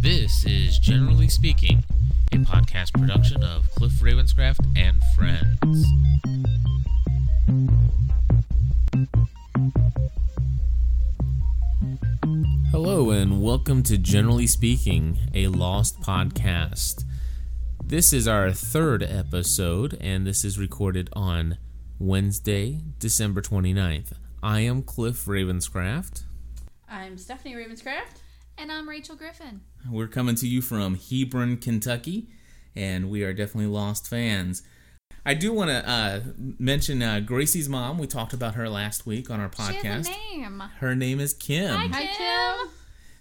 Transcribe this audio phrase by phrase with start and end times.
[0.00, 1.84] This is Generally Speaking,
[2.32, 5.86] a podcast production of Cliff Ravenscraft and Friends.
[12.72, 17.04] Hello, and welcome to Generally Speaking, a Lost podcast.
[17.84, 21.56] This is our third episode, and this is recorded on
[22.00, 24.14] Wednesday, December 29th.
[24.42, 26.22] I am Cliff Ravenscraft.
[26.88, 28.20] I'm Stephanie Ravenscraft.
[28.56, 29.60] And I'm Rachel Griffin.
[29.90, 32.28] We're coming to you from Hebron, Kentucky,
[32.74, 34.62] and we are definitely Lost fans.
[35.24, 36.20] I do want to uh,
[36.58, 37.98] mention uh, Gracie's mom.
[37.98, 40.08] We talked about her last week on our She has podcast.
[40.08, 40.62] a name.
[40.78, 41.74] Her name is Kim.
[41.74, 42.16] Hi, Hi, Kim.
[42.16, 42.68] Kim.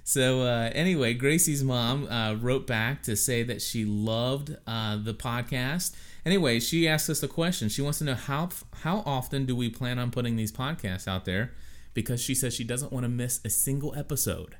[0.03, 5.13] So uh, anyway, Gracie's mom uh, wrote back to say that she loved uh, the
[5.13, 5.93] podcast.
[6.25, 7.69] Anyway, she asked us a question.
[7.69, 8.49] She wants to know how
[8.83, 11.53] how often do we plan on putting these podcasts out there?
[11.93, 14.55] Because she says she doesn't want to miss a single episode.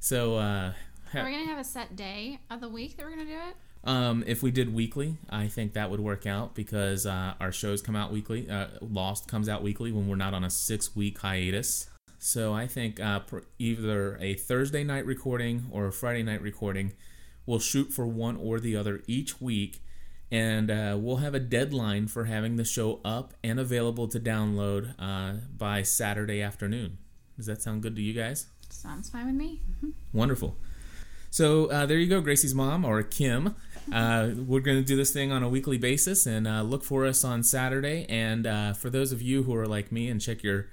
[0.00, 0.72] So uh,
[1.12, 3.32] ha- Are we gonna have a set day of the week that we're gonna do
[3.32, 3.56] it?
[3.84, 7.80] um, if we did weekly, I think that would work out because uh, our shows
[7.80, 8.50] come out weekly.
[8.50, 11.88] Uh, Lost comes out weekly when we're not on a six week hiatus.
[12.18, 16.92] So I think uh, pr- either a Thursday night recording or a Friday night recording,
[17.46, 19.80] we'll shoot for one or the other each week.
[20.30, 24.94] And uh, we'll have a deadline for having the show up and available to download
[24.98, 26.98] uh, by Saturday afternoon.
[27.36, 28.46] Does that sound good to you guys?
[28.68, 29.62] Sounds fine with me.
[30.12, 30.56] Wonderful.
[31.30, 33.54] So uh, there you go, Gracie's mom or Kim.
[33.90, 37.06] Uh, we're going to do this thing on a weekly basis and uh, look for
[37.06, 38.04] us on Saturday.
[38.10, 40.66] And uh, for those of you who are like me and check your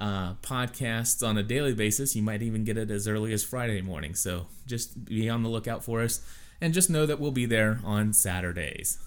[0.00, 3.82] uh, podcasts on a daily basis, you might even get it as early as Friday
[3.82, 4.16] morning.
[4.16, 6.20] So just be on the lookout for us
[6.60, 8.98] and just know that we'll be there on Saturdays.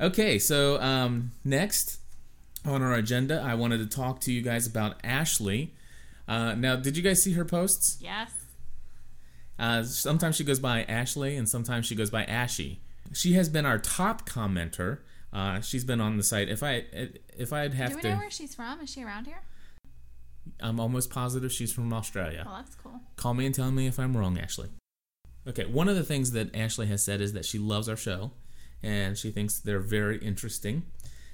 [0.00, 2.00] Okay, so um, next
[2.64, 5.74] on our agenda, I wanted to talk to you guys about Ashley.
[6.26, 7.98] Uh, now, did you guys see her posts?
[8.00, 8.32] Yes.
[9.58, 12.80] Uh, sometimes she goes by Ashley, and sometimes she goes by Ashy.
[13.12, 14.98] She has been our top commenter.
[15.32, 16.48] Uh, she's been on the site.
[16.48, 16.84] If I
[17.36, 18.80] if I'd have do we to, know where she's from?
[18.80, 19.42] Is she around here?
[20.60, 22.42] I'm almost positive she's from Australia.
[22.46, 23.00] Well, that's cool.
[23.16, 24.68] Call me and tell me if I'm wrong, Ashley.
[25.46, 28.30] Okay, one of the things that Ashley has said is that she loves our show,
[28.82, 30.84] and she thinks they're very interesting,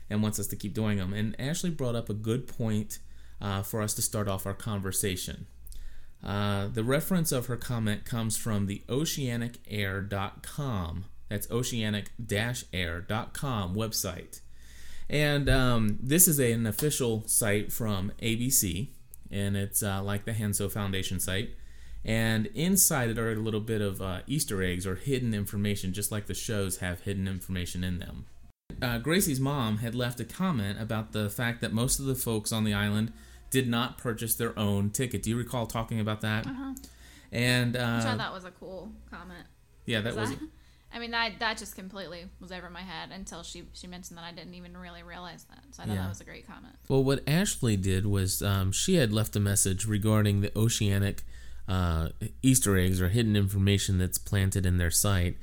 [0.09, 1.13] and wants us to keep doing them.
[1.13, 2.99] And Ashley brought up a good point
[3.41, 5.47] uh, for us to start off our conversation.
[6.23, 11.07] Uh, the reference of her comment comes from the oceanicair.com.
[11.29, 14.41] That's oceanic-air.com website.
[15.09, 18.89] And um, this is a, an official site from ABC,
[19.31, 21.55] and it's uh, like the Hanso Foundation site.
[22.05, 26.11] And inside it are a little bit of uh, Easter eggs or hidden information, just
[26.11, 28.25] like the shows have hidden information in them.
[28.81, 32.53] Uh, Gracie's mom had left a comment about the fact that most of the folks
[32.53, 33.13] on the island
[33.51, 35.23] did not purchase their own ticket.
[35.25, 36.47] Do you recall talking about that?
[36.47, 36.75] Uh-huh.
[37.33, 39.45] And Which uh, I thought that was a cool comment.
[39.87, 40.39] yeah, that was That-
[40.93, 44.25] I mean, that that just completely was over my head until she she mentioned that
[44.25, 45.61] I didn't even really realize that.
[45.71, 46.03] So I thought Yeah.
[46.03, 46.75] that was a great comment.
[46.89, 51.23] Well, what Ashley did was um, she had left a message regarding the oceanic
[51.71, 52.09] uh,
[52.43, 55.37] Easter eggs or hidden information that's planted in their site.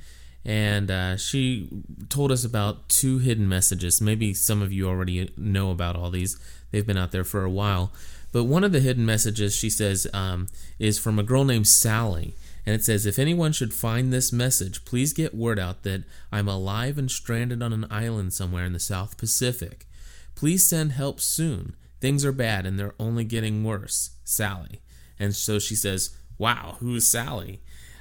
[0.44, 1.68] And uh, she
[2.08, 4.00] told us about two hidden messages.
[4.00, 6.38] Maybe some of you already know about all these,
[6.70, 7.92] they've been out there for a while.
[8.30, 12.34] But one of the hidden messages, she says, um, is from a girl named Sally.
[12.66, 16.48] And it says, If anyone should find this message, please get word out that I'm
[16.48, 19.86] alive and stranded on an island somewhere in the South Pacific.
[20.34, 21.74] Please send help soon.
[22.00, 24.10] Things are bad and they're only getting worse.
[24.24, 24.82] Sally.
[25.18, 27.60] And so she says, Wow, who is Sally?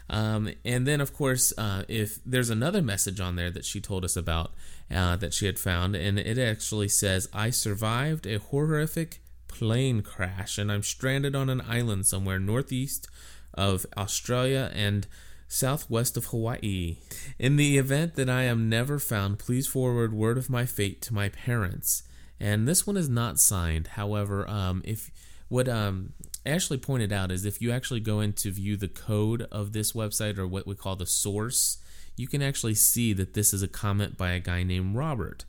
[0.10, 4.06] Um, and then, of course, uh, if there's another message on there that she told
[4.06, 4.54] us about
[4.90, 10.58] uh, that she had found, and it actually says, I survived a horrific plane crash
[10.58, 13.08] and I'm stranded on an island somewhere northeast
[13.54, 15.08] of Australia and
[15.48, 16.98] southwest of Hawaii.
[17.40, 21.14] In the event that I am never found, please forward word of my fate to
[21.14, 22.04] my parents.
[22.40, 23.88] And this one is not signed.
[23.88, 25.10] However, um, if
[25.50, 26.14] what um,
[26.48, 29.92] Ashley pointed out is if you actually go in to view the code of this
[29.92, 31.78] website or what we call the source,
[32.16, 35.46] you can actually see that this is a comment by a guy named Robert.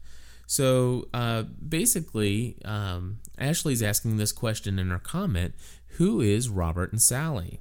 [0.46, 5.54] So uh, basically, um, Ashley's asking this question in her comment
[5.98, 7.60] Who is Robert and Sally?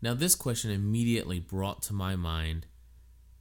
[0.00, 2.66] Now, this question immediately brought to my mind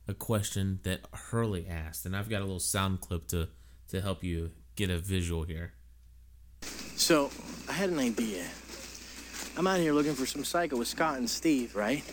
[0.08, 3.50] a question that Hurley asked, and I've got a little sound clip to,
[3.90, 5.74] to help you get a visual here.
[6.96, 7.30] So,
[7.70, 8.46] I had an idea.
[9.58, 12.04] I'm out here looking for some psycho with Scott and Steve, right?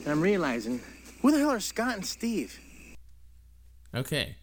[0.00, 0.80] And I'm realizing,
[1.22, 2.58] who the hell are Scott and Steve?
[3.94, 4.36] Okay.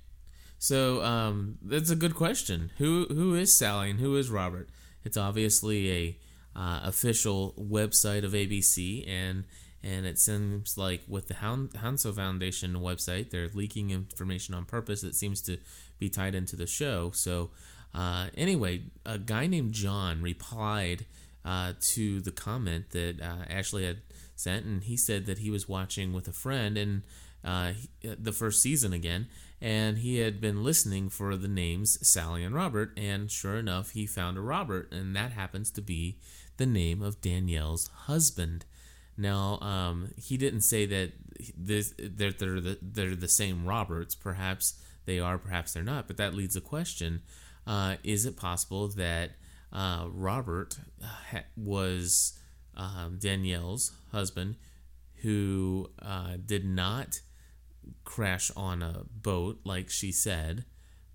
[0.59, 2.71] So um, that's a good question.
[2.77, 4.69] Who who is Sally and who is Robert?
[5.03, 6.17] It's obviously a
[6.55, 9.45] uh, official website of ABC, and
[9.83, 15.15] and it seems like with the Hanso Foundation website, they're leaking information on purpose that
[15.15, 15.59] seems to
[15.99, 17.11] be tied into the show.
[17.13, 17.51] So,
[17.93, 21.05] uh, anyway, a guy named John replied
[21.47, 24.01] uh, to the comment that uh, Ashley had
[24.35, 27.03] sent, and he said that he was watching with a friend and
[27.41, 29.27] uh, he- the first season again,
[29.61, 34.05] and he had been listening for the names Sally and Robert, and sure enough, he
[34.05, 36.17] found a Robert, and that happens to be
[36.57, 38.65] the name of Danielle's husband.
[39.15, 41.13] Now, um, he didn't say that
[41.57, 44.15] this they're they're the, they're the same Roberts.
[44.15, 44.73] Perhaps
[45.05, 46.07] they are, perhaps they're not.
[46.07, 47.21] But that leads a question:
[47.65, 49.31] uh, Is it possible that
[49.71, 50.77] uh, Robert
[51.31, 52.37] ha- was
[52.75, 54.55] um, Danielle's husband,
[55.21, 57.21] who uh, did not
[58.03, 60.65] crash on a boat like she said,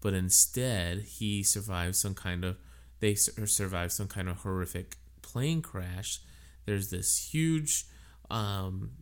[0.00, 2.56] but instead he survived some kind of
[3.00, 6.20] they sur- survived some kind of horrific plane crash.
[6.66, 7.86] There's this huge
[8.30, 8.92] um,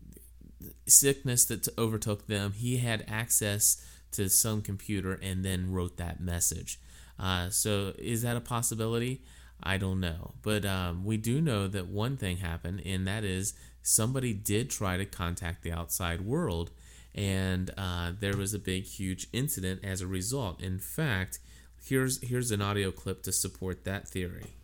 [0.87, 2.53] sickness that overtook them.
[2.53, 6.81] He had access to some computer and then wrote that message.
[7.19, 9.23] Uh, so is that a possibility?
[9.63, 13.55] I don't know, but um, we do know that one thing happened, and that is
[13.83, 16.71] somebody did try to contact the outside world,
[17.15, 20.63] and uh, there was a big, huge incident as a result.
[20.63, 21.39] In fact,
[21.85, 24.55] here's here's an audio clip to support that theory.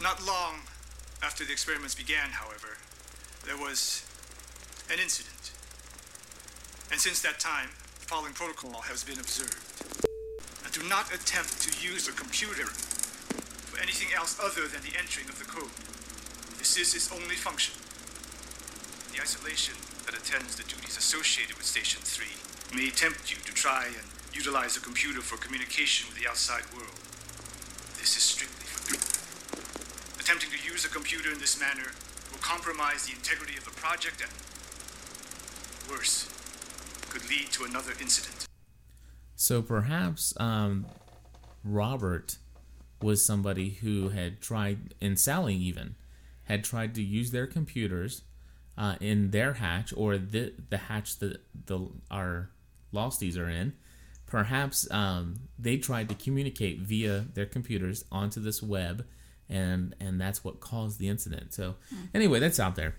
[0.00, 0.54] Not long
[1.22, 2.78] after the experiments began, however,
[3.44, 4.04] there was
[4.90, 5.52] an incident.
[6.90, 7.68] And since that time,
[8.00, 9.56] the following protocol has been observed.
[10.64, 12.68] And do not attempt to use a computer
[13.72, 15.72] for anything else other than the entering of the code.
[16.60, 17.72] This is its only function.
[19.16, 23.88] The isolation that attends the duties associated with Station 3 may tempt you to try
[23.88, 24.04] and
[24.36, 27.00] utilize a computer for communication with the outside world.
[27.96, 29.08] This is strictly forbidden.
[30.20, 31.96] Attempting to use a computer in this manner
[32.30, 34.32] will compromise the integrity of the project and,
[35.88, 36.28] worse,
[37.08, 38.46] could lead to another incident.
[39.34, 40.86] So perhaps um,
[41.64, 42.36] Robert
[43.02, 45.96] was somebody who had tried, and Sally even,
[46.44, 48.22] had tried to use their computers
[48.76, 52.50] uh, in their hatch or the the hatch that the our
[52.92, 53.74] losties are in.
[54.26, 59.04] Perhaps um, they tried to communicate via their computers onto this web,
[59.48, 61.52] and and that's what caused the incident.
[61.52, 61.76] So
[62.14, 62.94] anyway, that's out there.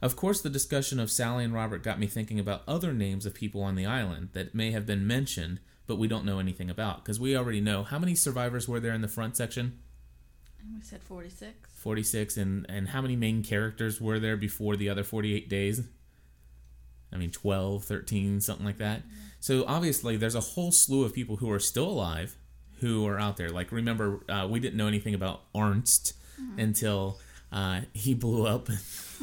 [0.00, 3.34] Of course, the discussion of Sally and Robert got me thinking about other names of
[3.34, 7.04] people on the island that may have been mentioned, but we don't know anything about
[7.04, 9.78] because we already know how many survivors were there in the front section.
[10.74, 11.70] We said 46.
[11.74, 15.82] 46 and and how many main characters were there before the other 48 days
[17.12, 19.02] i mean 12 13 something like that
[19.40, 22.36] so obviously there's a whole slew of people who are still alive
[22.80, 26.14] who are out there like remember uh, we didn't know anything about Arzt
[26.56, 27.20] until
[27.52, 28.68] uh, he blew up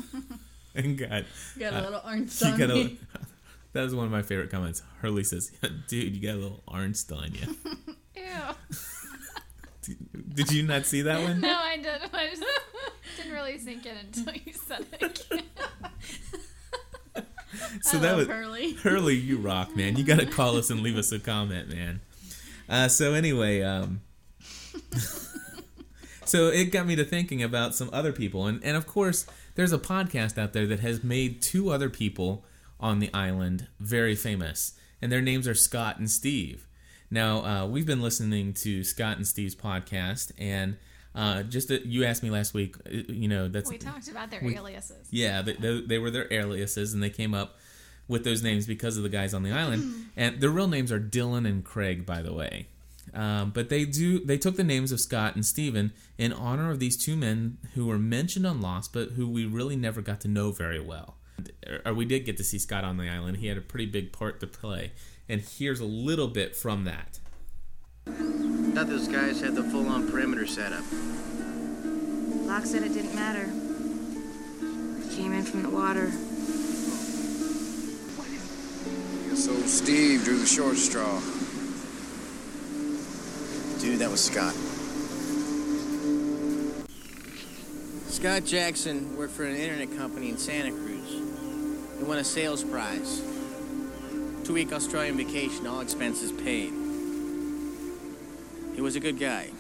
[0.75, 1.23] and got
[1.57, 2.99] Got a Uh, little he on got a, me.
[3.73, 5.51] that was one of my favorite comments hurley says
[5.87, 7.55] dude you got a little Arzt on you
[8.15, 9.95] Ew.
[10.33, 12.13] did you not see that one No, I didn't.
[12.13, 12.43] I just
[13.17, 15.43] didn't really sink in until you said it again.
[17.81, 18.73] so I that was Hurley.
[18.73, 19.95] Hurley, you rock, man.
[19.95, 22.01] You got to call us and leave us a comment, man.
[22.69, 24.01] Uh, so anyway, um,
[26.25, 29.73] so it got me to thinking about some other people, and and of course, there's
[29.73, 32.45] a podcast out there that has made two other people
[32.81, 36.67] on the island very famous, and their names are Scott and Steve.
[37.09, 40.77] Now, uh, we've been listening to Scott and Steve's podcast, and
[41.13, 44.31] uh, just that you asked me last week, uh, you know, that's We talked about
[44.31, 45.07] their We- aliases.
[45.11, 47.57] yeah, they, they, they were their aliases, and they came up
[48.07, 50.07] with those names because of the guys on the island.
[50.17, 52.67] And their real names are Dylan and Craig, by the way.
[53.13, 56.79] Um, but they do they took the names of Scott and Steven in honor of
[56.79, 60.27] these two men who were mentioned on Lost, but who we really never got to
[60.27, 61.15] know very well.
[61.85, 63.37] Or we did get to see Scott on the island.
[63.37, 64.91] He had a pretty big part to play.
[65.27, 67.19] And here's a little bit from that.
[68.05, 70.83] Thought those guys had the full-on perimeter setup.
[72.45, 73.49] Locke said it didn't matter.
[75.03, 76.11] It came in from the water.
[79.35, 81.21] So Steve drew the short straw.
[83.79, 84.53] Dude, that was Scott.
[88.07, 90.90] Scott Jackson worked for an internet company in Santa Cruz.
[92.01, 93.21] He won a sales prize.
[94.43, 96.73] Two week Australian vacation, all expenses paid.
[98.73, 99.51] He was a good guy.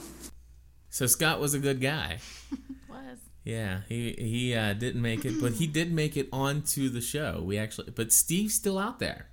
[0.89, 2.17] So Scott was a good guy.
[2.89, 3.19] Was.
[3.43, 7.43] Yeah, he he uh, didn't make it, but he did make it onto the show.
[7.45, 9.27] We actually, but Steve's still out there,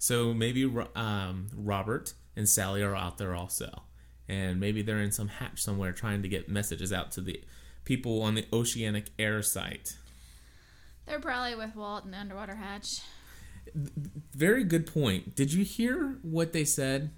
[0.00, 3.84] so maybe um, Robert and Sally are out there also,
[4.28, 7.44] and maybe they're in some hatch somewhere trying to get messages out to the
[7.84, 9.98] people on the Oceanic Air site.
[11.06, 13.00] They're probably with Walt in the underwater hatch.
[14.34, 15.34] Very good point.
[15.34, 17.10] Did you hear what they said?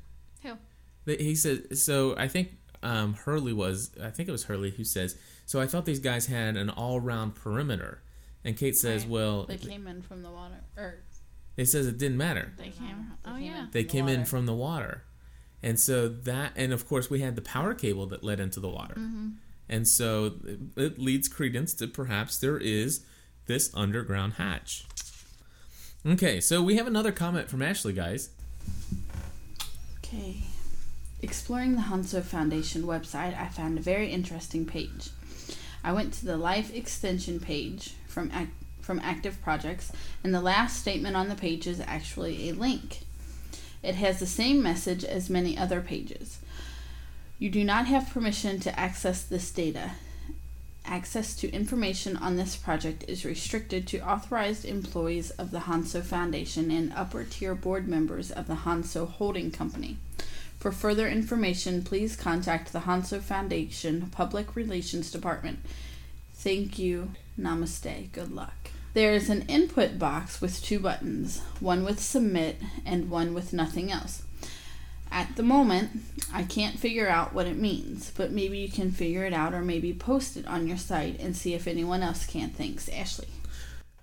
[0.42, 0.52] Who?
[1.04, 2.16] They- He said so.
[2.16, 2.50] I think
[2.82, 3.90] um, Hurley was.
[4.02, 5.16] I think it was Hurley who says.
[5.44, 8.02] So I thought these guys had an all-round perimeter,
[8.44, 9.10] and Kate says, Right.
[9.10, 11.04] "Well, They came in from the water, or
[11.56, 12.52] they says it didn't matter.
[12.58, 13.12] they came.
[13.24, 13.64] Oh, came yeah.
[13.64, 14.28] in They from the came in water.
[14.30, 15.02] from the water,
[15.62, 18.68] and so that, and of course we had the power cable that led into the
[18.68, 19.28] water, Mm-hmm.
[19.68, 23.04] and so it, it leads credence to perhaps there is
[23.46, 24.84] this underground hatch."
[26.04, 28.30] Okay, so we have another comment from Ashley, guys.
[29.98, 30.44] Okay.
[31.20, 35.10] Exploring the Hanso Foundation website, I found a very interesting page.
[35.82, 38.30] I went to the Life Extension page from
[38.80, 39.90] from Active Projects,
[40.22, 43.00] and the last statement on the page is actually a link.
[43.82, 46.38] It has the same message as many other pages.
[47.40, 49.92] You do not have permission to access this data.
[50.88, 56.70] Access to information on this project is restricted to authorized employees of the Hanso Foundation
[56.70, 59.96] and upper tier board members of the Hanso Holding Company.
[60.58, 65.58] For further information, please contact the Hanso Foundation Public Relations Department.
[66.34, 67.10] Thank you.
[67.38, 68.12] Namaste.
[68.12, 68.70] Good luck.
[68.94, 73.90] There is an input box with two buttons, one with submit and one with nothing
[73.90, 74.22] else.
[75.10, 75.90] At the moment,
[76.32, 79.62] I can't figure out what it means, but maybe you can figure it out or
[79.62, 82.50] maybe post it on your site and see if anyone else can.
[82.50, 83.28] Thanks, Ashley.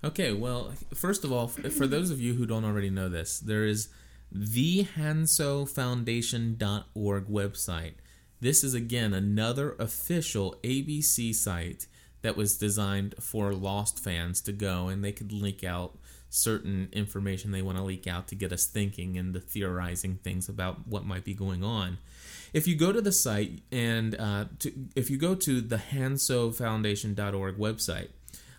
[0.02, 3.64] Okay, well, first of all, for those of you who don't already know this, there
[3.64, 3.88] is
[4.30, 7.94] the hansofoundation.org website.
[8.40, 11.86] This is again another official ABC site
[12.22, 15.96] that was designed for lost fans to go and they could link out
[16.34, 20.48] certain information they want to leak out to get us thinking and to theorizing things
[20.48, 21.96] about what might be going on.
[22.52, 27.56] If you go to the site and uh, to, if you go to the hansofoundation.org
[27.56, 28.08] website,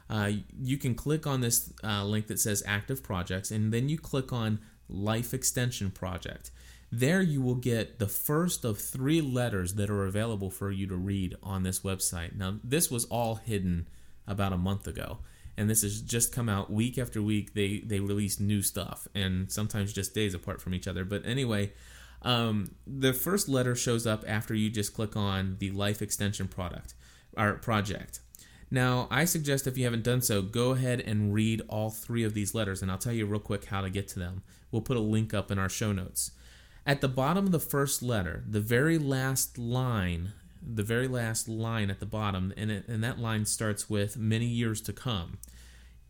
[0.10, 3.98] uh, you can click on this uh, link that says active projects and then you
[3.98, 6.52] click on life extension project.
[6.92, 10.96] There you will get the first of three letters that are available for you to
[10.96, 12.36] read on this website.
[12.38, 13.90] Now this was all hidden
[14.28, 15.18] about a month ago
[15.58, 19.52] and this has just come out week after week they they release new stuff and
[19.52, 21.72] sometimes just days apart from each other but anyway
[22.22, 26.96] um, the first letter shows up after you just click on the life extension product
[27.38, 28.22] or project
[28.72, 32.34] now, I suggest if you haven't done so, go ahead and read all three of
[32.34, 34.44] these letters, and I'll tell you real quick how to get to them.
[34.72, 36.32] We'll put a link up in our show notes.
[36.86, 40.34] At the bottom of the first letter, the very last line,
[40.66, 44.46] the very last line at the bottom, and, it, and that line starts with many
[44.46, 45.38] years to come.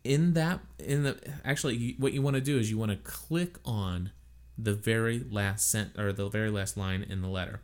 [0.04, 3.58] In that, in the actually, what you want to do is you want to click
[3.66, 4.12] on
[4.58, 7.62] the very last sent or the very last line in the letter.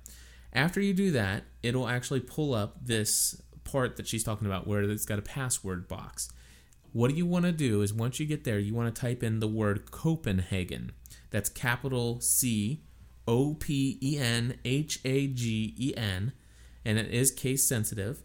[0.54, 4.82] After you do that, it'll actually pull up this part that she's talking about where
[4.82, 6.30] it's got a password box.
[6.94, 9.40] What you want to do is once you get there, you want to type in
[9.40, 10.92] the word Copenhagen.
[11.30, 12.82] That's capital C
[13.28, 16.34] O P E N H A G E N,
[16.86, 18.24] and it is case sensitive.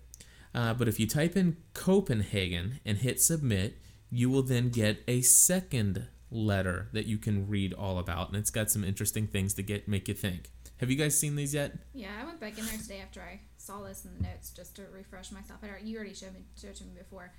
[0.55, 3.79] Uh, but if you type in Copenhagen and hit submit,
[4.11, 8.51] you will then get a second letter that you can read all about, and it's
[8.51, 10.51] got some interesting things to get make you think.
[10.79, 11.73] Have you guys seen these yet?
[11.95, 14.77] Yeah, I went back in there today after I saw this in the notes just
[14.77, 15.61] to refresh myself.
[15.63, 17.33] I you already showed me showed to me before,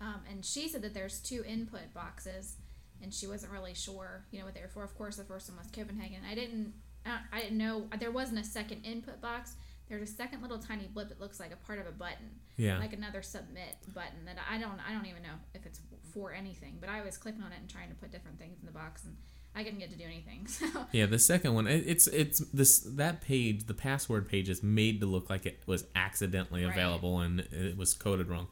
[0.00, 2.56] um, and she said that there's two input boxes,
[3.02, 4.84] and she wasn't really sure, you know, what they were for.
[4.84, 6.20] Of course, the first one was Copenhagen.
[6.30, 6.72] I didn't,
[7.04, 9.54] I, I didn't know there wasn't a second input box.
[9.88, 12.78] There's a second little tiny blip that looks like a part of a button, Yeah.
[12.78, 15.80] like another submit button that I don't, I don't even know if it's
[16.12, 16.76] for anything.
[16.80, 19.04] But I was clicking on it and trying to put different things in the box,
[19.04, 19.16] and
[19.54, 20.46] I couldn't get to do anything.
[20.48, 24.62] So Yeah, the second one, it, it's it's this that page, the password page is
[24.62, 26.72] made to look like it was accidentally Right.
[26.72, 28.48] available and it was coded wrong.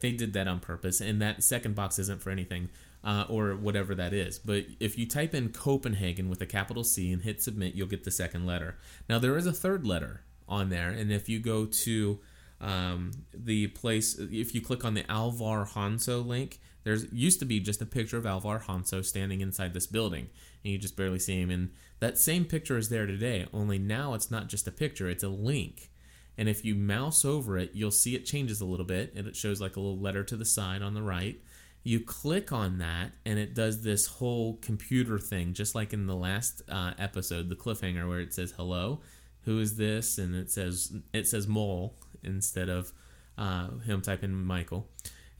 [0.00, 2.68] They did that on purpose, and that second box isn't for anything
[3.02, 4.38] uh, or whatever that is.
[4.38, 8.04] But if you type in Copenhagen with a capital C and hit submit, you'll get
[8.04, 8.76] the second letter.
[9.08, 12.20] Now there is a third letter on there, and if you go to
[12.60, 17.60] um, the place, if you click on the Alvar Hanso link, there's used to be
[17.60, 20.28] just a picture of Alvar Hanso standing inside this building,
[20.62, 21.50] and you just barely see him.
[21.50, 21.70] And
[22.00, 25.28] that same picture is there today, only now it's not just a picture, it's a
[25.28, 25.90] link.
[26.36, 29.36] And if you mouse over it, you'll see it changes a little bit, and it
[29.36, 31.40] shows like a little letter to the side on the right.
[31.84, 36.16] You click on that, and it does this whole computer thing, just like in the
[36.16, 39.00] last uh, episode, the cliffhanger, where it says hello,
[39.44, 42.92] who is this, and it says it says mole instead of
[43.36, 44.88] uh, him typing Michael,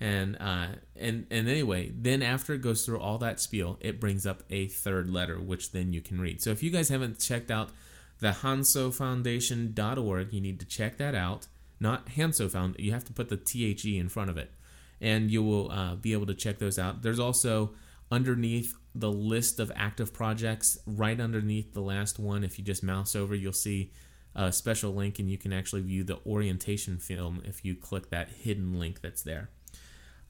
[0.00, 4.26] and uh, and and anyway, then after it goes through all that spiel, it brings
[4.26, 6.42] up a third letter, which then you can read.
[6.42, 7.70] So if you guys haven't checked out
[8.24, 10.32] the hansofoundation.org.
[10.32, 11.46] You need to check that out.
[11.80, 12.76] Not Hanso Found.
[12.78, 14.52] You have to put the THE in front of it.
[15.00, 17.02] And you will uh, be able to check those out.
[17.02, 17.72] There's also
[18.10, 23.16] underneath the list of active projects, right underneath the last one, if you just mouse
[23.16, 23.92] over, you'll see
[24.36, 28.28] a special link and you can actually view the orientation film if you click that
[28.28, 29.50] hidden link that's there.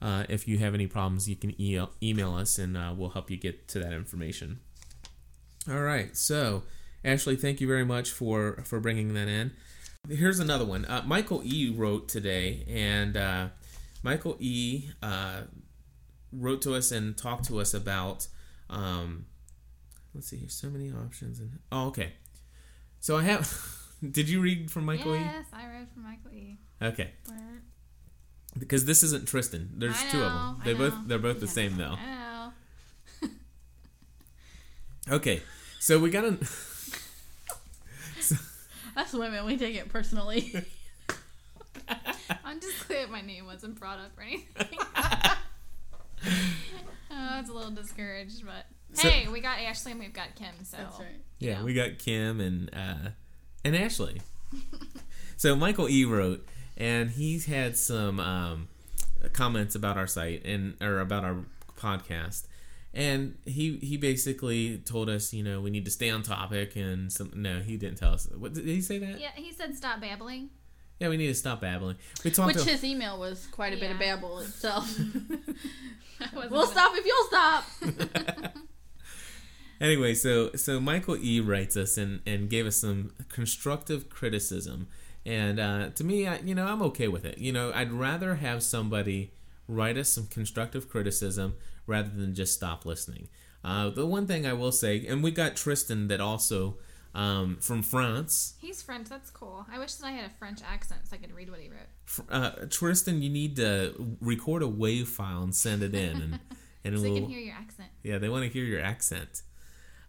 [0.01, 3.31] Uh, if you have any problems, you can e- email us and uh, we'll help
[3.31, 4.59] you get to that information.
[5.69, 6.63] All right, so
[7.03, 9.51] Ashley, thank you very much for for bringing that in.
[10.07, 10.85] Here's another one.
[10.85, 13.47] Uh, Michael E wrote today, and uh,
[14.03, 15.41] Michael E uh,
[16.31, 18.27] wrote to us and talked to us about.
[18.69, 19.25] Um,
[20.13, 21.39] let's see, here's so many options.
[21.39, 22.13] And oh, okay.
[22.99, 23.51] So I have.
[24.11, 25.19] did you read from Michael E?
[25.19, 26.57] yes, I read from Michael E.
[26.81, 27.61] Okay, Where?
[28.57, 29.69] because this isn't Tristan.
[29.77, 30.61] There's I two of them.
[30.65, 31.51] They both they're both the Yeah.
[31.51, 31.95] same though.
[31.99, 32.51] I know.
[35.15, 35.41] Okay,
[35.79, 36.39] so we got an.
[38.95, 39.45] That's women.
[39.45, 40.51] We take it personally.
[42.43, 44.79] I'm just glad my name wasn't brought up or anything.
[47.35, 50.35] Oh, I was a little discouraged, but So- hey, we got Ashley and we've got
[50.35, 51.07] Kim, so That's right.
[51.39, 51.63] Yeah, Yeah.
[51.63, 53.09] we got Kim and uh,
[53.63, 54.21] and Ashley.
[55.37, 56.45] so Michael E wrote,
[56.77, 58.67] and he's had some um,
[59.33, 61.37] comments about our site and or about our
[61.77, 62.43] podcast,
[62.93, 67.11] and he he basically told us, you know, we need to stay on topic, and
[67.11, 68.27] some no, he didn't tell us.
[68.37, 69.19] What did he say that?
[69.19, 70.49] yeah, he said stop babbling.
[70.99, 71.97] Yeah, we need to stop babbling.
[72.23, 72.55] We talked.
[72.55, 74.15] Which to, his email was quite a bit of Yeah.
[74.15, 74.97] babble itself.
[76.49, 78.53] We'll stop if you'll stop.
[79.81, 84.87] anyway, so so Michael E writes us and and gave us some constructive criticism,
[85.25, 87.37] and uh, to me, I, you know, I'm okay with it.
[87.37, 89.31] You know, I'd rather have somebody
[89.67, 91.55] write us some constructive criticism
[91.87, 93.27] rather than just stop listening.
[93.63, 96.77] Uh, the one thing I will say, and we got Tristan that also
[97.15, 98.53] um, from France.
[98.59, 99.09] He's French.
[99.09, 99.65] That's cool.
[99.71, 102.29] I wish that I had a French accent so I could read what he wrote.
[102.29, 106.39] Uh, Tristan, you need to record a wave file and send it in, and
[106.83, 107.89] and So we'll can hear your accent.
[108.03, 109.41] yeah, they want to hear your accent.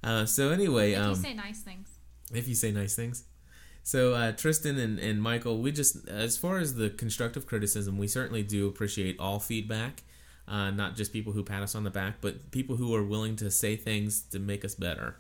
[0.03, 1.88] Uh, so anyway, If um, you say nice things.
[2.35, 3.25] if you say nice things.
[3.83, 8.09] So uh, Tristan and, and Michael, we just as far as the constructive criticism, we
[8.09, 10.03] certainly do appreciate all feedback,
[10.49, 13.37] uh, not just people who pat us on the back, but people who are willing
[13.37, 15.16] to say things to make us better.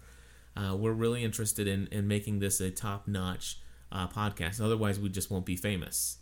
[0.56, 3.58] Uh, we're really interested in, in making this a top notch
[3.92, 4.60] uh, podcast.
[4.60, 6.18] Otherwise, we just won't be famous,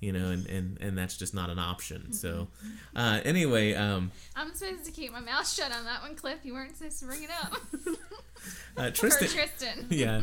[0.00, 2.12] you know, and, and, and that's just not an option.
[2.12, 2.48] So,
[2.94, 6.38] uh, anyway, um, I'm supposed to keep my mouth shut on that one, Cliff.
[6.44, 7.56] You weren't supposed to bring it up.
[8.76, 9.28] uh, Tristan.
[9.28, 9.86] Tristan.
[9.90, 10.22] yeah,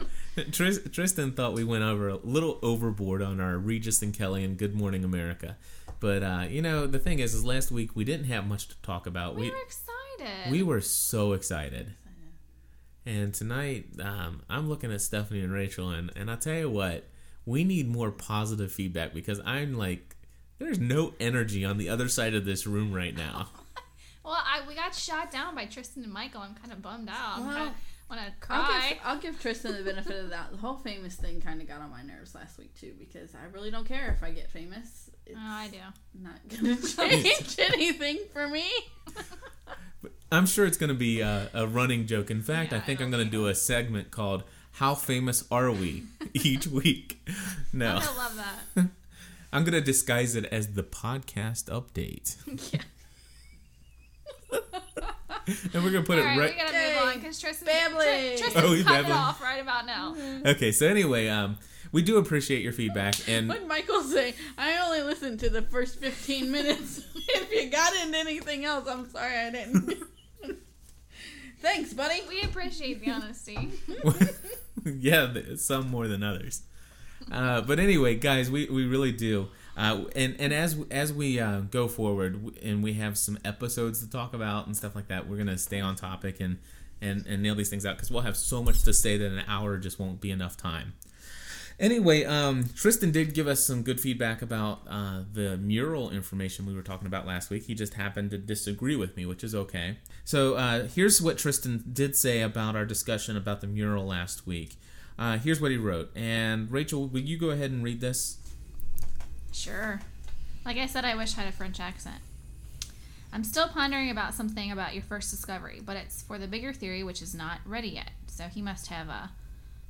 [0.52, 4.58] Tris, Tristan thought we went over a little overboard on our Regis and Kelly and
[4.58, 5.58] Good Morning America,
[6.00, 8.76] but uh, you know the thing is, is last week we didn't have much to
[8.82, 9.36] talk about.
[9.36, 10.52] We We were excited.
[10.52, 11.93] we were so excited,
[13.08, 17.06] and tonight um, I'm looking at Stephanie and Rachel, and and I tell you what,
[17.46, 20.15] we need more positive feedback because I'm like,
[20.60, 23.48] there's no energy on the other side of this room right now.
[24.24, 26.41] Well, I we got shot down by Tristan and Michael.
[26.41, 27.39] I'm kind of bummed out.
[27.39, 27.72] Well, I
[28.10, 28.89] want to I'll cry.
[28.89, 30.52] give, I'll give Tristan the benefit of that.
[30.52, 33.46] The whole famous thing kind of got on my nerves last week too because I
[33.54, 35.10] really don't care if I get famous.
[35.28, 35.78] It's Oh, I do.
[36.22, 36.76] not gonna
[37.22, 38.66] change anything for me.
[40.32, 42.30] I'm sure it's going to be a, a running joke.
[42.30, 45.46] In fact, Yeah, I think I I'm going to do a segment called "How Famous
[45.50, 47.26] Are We?" each week.
[47.72, 48.36] No, I love
[48.76, 48.88] that.
[49.54, 52.36] I'm going to disguise it as the podcast update,
[52.74, 52.82] yeah.
[55.74, 56.52] and we're going to put All right, it right.
[56.54, 58.38] we gotta move on because Tristan, Babbling.
[58.38, 59.12] Tr- Tristan Oh, he's cut babbling.
[59.12, 60.16] it off right about now.
[60.46, 61.58] Okay, so anyway, um,
[61.91, 64.34] we do appreciate your feedback, and What did Michael say?
[64.58, 67.02] I only listened to the first 15 minutes.
[67.15, 69.93] if you got into anything else, I'm sorry I didn't.
[71.60, 72.21] Thanks, buddy.
[72.30, 73.71] We appreciate the honesty.
[74.86, 76.62] yeah, some more than others.
[77.32, 79.47] Uh, but anyway, guys, we, we really do.
[79.76, 84.10] Uh, and and as as we uh, go forward and we have some episodes to
[84.10, 86.58] talk about and stuff like that, we're gonna stay on topic and
[87.00, 89.43] and, and nail these things out because we'll have so much to say that an
[89.47, 90.93] hour just won't be enough time.
[91.80, 96.74] Anyway, um, Tristan did give us some good feedback about uh, the mural information we
[96.74, 97.66] were talking about last week.
[97.66, 99.98] He just happened to disagree with me, which is okay.
[100.26, 104.76] So uh, here's what Tristan did say about our discussion about the mural last week.
[105.20, 106.10] Uh, here's what he wrote.
[106.16, 108.38] And Rachel, will you go ahead and read this?
[109.52, 110.00] Sure.
[110.66, 112.22] Like I said, I wish I had a French accent.
[113.32, 117.04] I'm still pondering about something about your first discovery, but it's for the bigger theory,
[117.04, 118.12] which is not ready yet.
[118.28, 119.32] So he must have a.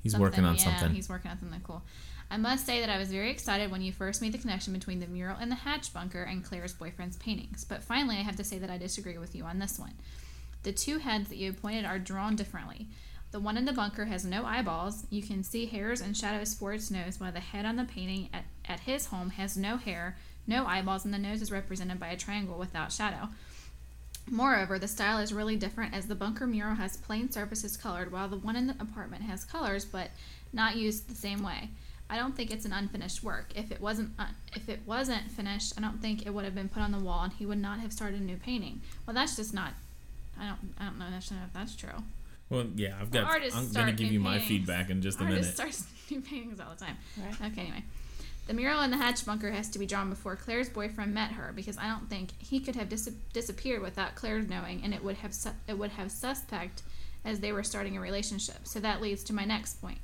[0.07, 0.95] He's something- working on yeah, something.
[0.95, 1.83] He's working on something cool.
[2.29, 4.99] I must say that I was very excited when you first made the connection between
[4.99, 7.63] the mural in the hatch bunker and Claire's boyfriend's paintings.
[7.63, 9.93] But finally, I have to say that I disagree with you on this one.
[10.63, 12.87] The two heads that you have pointed are drawn differently.
[13.31, 15.05] The one in the bunker has no eyeballs.
[15.09, 18.29] You can see hairs and shadows for its nose, while the head on the painting
[18.33, 22.07] at, at his home has no hair, no eyeballs, and the nose is represented by
[22.07, 23.29] a triangle without shadow.
[24.29, 28.27] Moreover, the style is really different as the bunker mural has plain surfaces colored, while
[28.27, 30.09] the one in the apartment has colors but
[30.53, 31.69] not used the same way.
[32.09, 33.51] I don't think it's an unfinished work.
[33.55, 36.69] If it wasn't un- if it wasn't finished, I don't think it would have been
[36.69, 38.81] put on the wall, and he would not have started a new painting.
[39.05, 39.73] Well, that's just not.
[40.39, 40.73] I don't.
[40.79, 41.89] I don't know necessarily if that's true.
[42.49, 43.25] Well, yeah, I've got.
[43.25, 44.47] artists I'm gonna start give new you my paintings.
[44.47, 45.73] feedback in just a Artists minute.
[45.73, 46.95] start new paintings all the time.
[47.17, 47.51] Right.
[47.51, 47.83] Okay, anyway.
[48.47, 51.51] The mural in the hatch bunker has to be drawn before Claire's boyfriend met her
[51.53, 55.17] because I don't think he could have dis- disappeared without Claire knowing, and it would
[55.17, 56.81] have su- it would have suspect
[57.25, 58.59] as they were starting a relationship.
[58.63, 59.99] So that leads to my next point: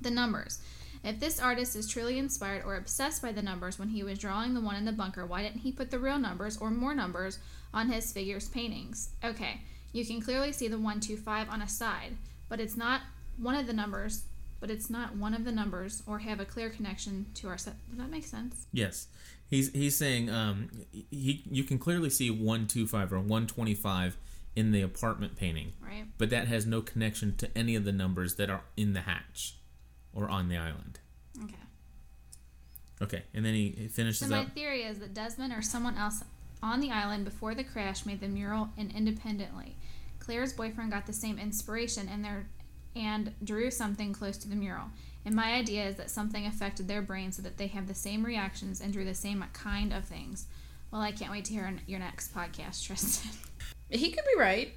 [0.00, 0.60] the numbers.
[1.02, 4.54] If this artist is truly inspired or obsessed by the numbers when he was drawing
[4.54, 7.38] the one in the bunker, why didn't he put the real numbers or more numbers
[7.74, 9.10] on his figures paintings?
[9.24, 9.60] Okay,
[9.92, 12.16] you can clearly see the 125 on a side,
[12.48, 13.02] but it's not
[13.36, 14.22] one of the numbers,
[14.60, 17.74] but it's not one of the numbers or have a clear connection to our set.
[17.88, 18.66] Does that make sense?
[18.72, 19.08] Yes,
[19.48, 20.68] he's he's saying um
[21.10, 24.16] he you can clearly see one two five or one twenty five
[24.54, 26.06] in the apartment painting, Right?
[26.16, 29.56] but that has no connection to any of the numbers that are in the hatch
[30.14, 30.98] or on the island.
[31.44, 31.54] Okay.
[33.02, 34.52] Okay, and then he, he So finishes my up.
[34.54, 36.24] theory is that Desmond or someone else
[36.62, 39.76] on the island before the crash made the mural and independently.
[40.18, 42.46] Claire's boyfriend got the same inspiration and their
[42.96, 44.86] and drew something close to the mural.
[45.24, 48.24] And my idea is that something affected their brain so that they have the same
[48.24, 50.46] reactions and drew the same kind of things.
[50.90, 53.32] Well, I can't wait to hear your next podcast, Tristan.
[53.90, 54.72] He could be right,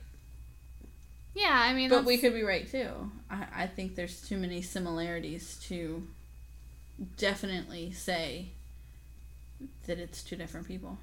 [1.40, 3.12] yeah, I mean, but we could be right too.
[3.30, 6.06] I, I think there's too many similarities to
[7.18, 8.50] definitely say
[9.88, 10.98] that it's two different people.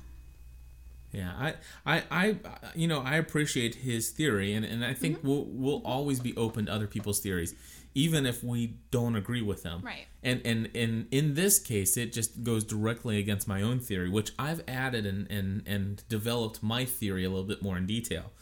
[1.12, 1.54] Yeah, I,
[1.86, 2.36] I, I,
[2.74, 5.28] you know, I appreciate his theory, and, and I think Mm-hmm.
[5.28, 7.54] we'll we'll always be open to other people's theories,
[7.94, 9.80] even if we don't agree with them.
[9.82, 10.06] Right.
[10.22, 14.32] And and and in this case, it just goes directly against my own theory, which
[14.38, 18.32] I've added and and and developed my theory a little bit more in detail.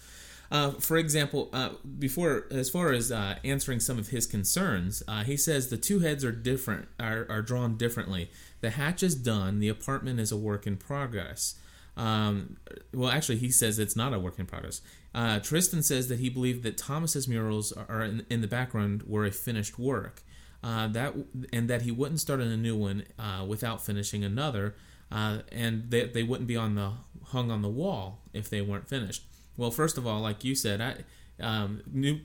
[0.50, 5.22] Uh, for example, uh, before as far as uh, answering some of his concerns, uh,
[5.24, 8.31] he says the two heads are different, are, are drawn differently.
[8.61, 9.59] The hatch is done.
[9.59, 11.57] The apartment is a work in progress.
[11.96, 12.57] Um,
[12.92, 14.80] well, actually, he says it's not a work in progress.
[15.14, 19.24] Uh, Tristan says that he believed that Thomas's murals are in, in the background were
[19.24, 20.22] a finished work.
[20.62, 21.14] Uh, that
[21.52, 24.74] and that he wouldn't start on a new one uh, without finishing another,
[25.12, 26.92] uh, and they, they wouldn't be on the
[27.26, 29.24] hung on the wall if they weren't finished.
[29.59, 31.04] Well, first of all, like you said, I
[31.38, 32.20] um, new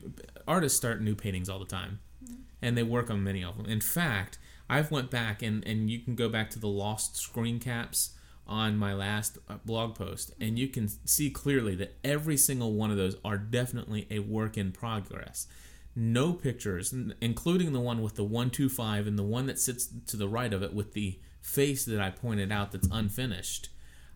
[0.48, 2.00] artists start new paintings all the time,
[2.62, 3.66] and they work on many of them.
[3.66, 4.38] In fact,
[4.70, 8.12] I've went back and and you can go back to the lost screen caps
[8.50, 12.92] on my last uh, blog post, and you can see clearly that every single one
[12.92, 15.48] of those are definitely a work in progress.
[15.96, 20.28] No pictures, including the one with the 125 and the one that sits to the
[20.28, 23.70] right of it with the face that I pointed out that's unfinished.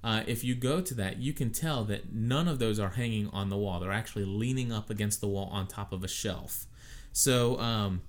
[0.03, 3.29] Uh, if you go to that, you can tell that none of those are hanging
[3.29, 3.79] on the wall.
[3.79, 6.65] They're actually leaning up against the wall on top of a shelf.
[7.13, 8.01] So um,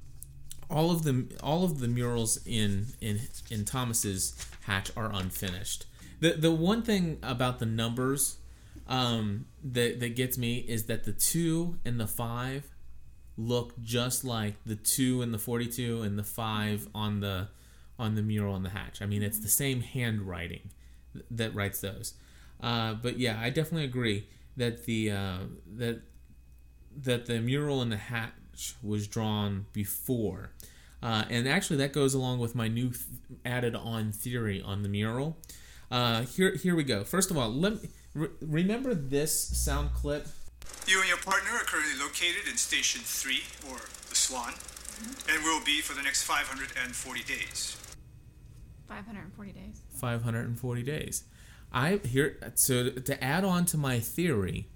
[0.69, 5.87] all of the all of the murals in in in Thomas's hatch are unfinished.
[6.21, 8.39] The the one thing about the numbers
[8.87, 12.71] um, that that gets me is that the two and the five
[13.37, 17.49] look just like the two and the forty two and the five on the
[17.99, 19.01] on the mural on the hatch.
[19.03, 20.71] I mean, it's the same handwriting
[21.31, 22.15] that writes those.
[22.61, 25.39] Uh, but yeah, I definitely agree that the uh,
[25.77, 26.03] that
[26.97, 30.51] that the mural in the hatch was drawn before.
[31.03, 33.05] Uh, and actually, that goes along with my new th-
[33.45, 35.37] added on theory on the mural.
[35.91, 37.05] Uh, here, here we go.
[37.05, 40.27] First of all, let me, re- remember this sound clip.
[40.87, 44.53] You and your partner are currently located in Station 3, or the Swan,
[45.29, 47.77] and will be for the next 540 days.
[48.89, 49.81] 540 days.
[49.95, 51.25] 540 days.
[51.73, 54.69] I here so to add on to my theory,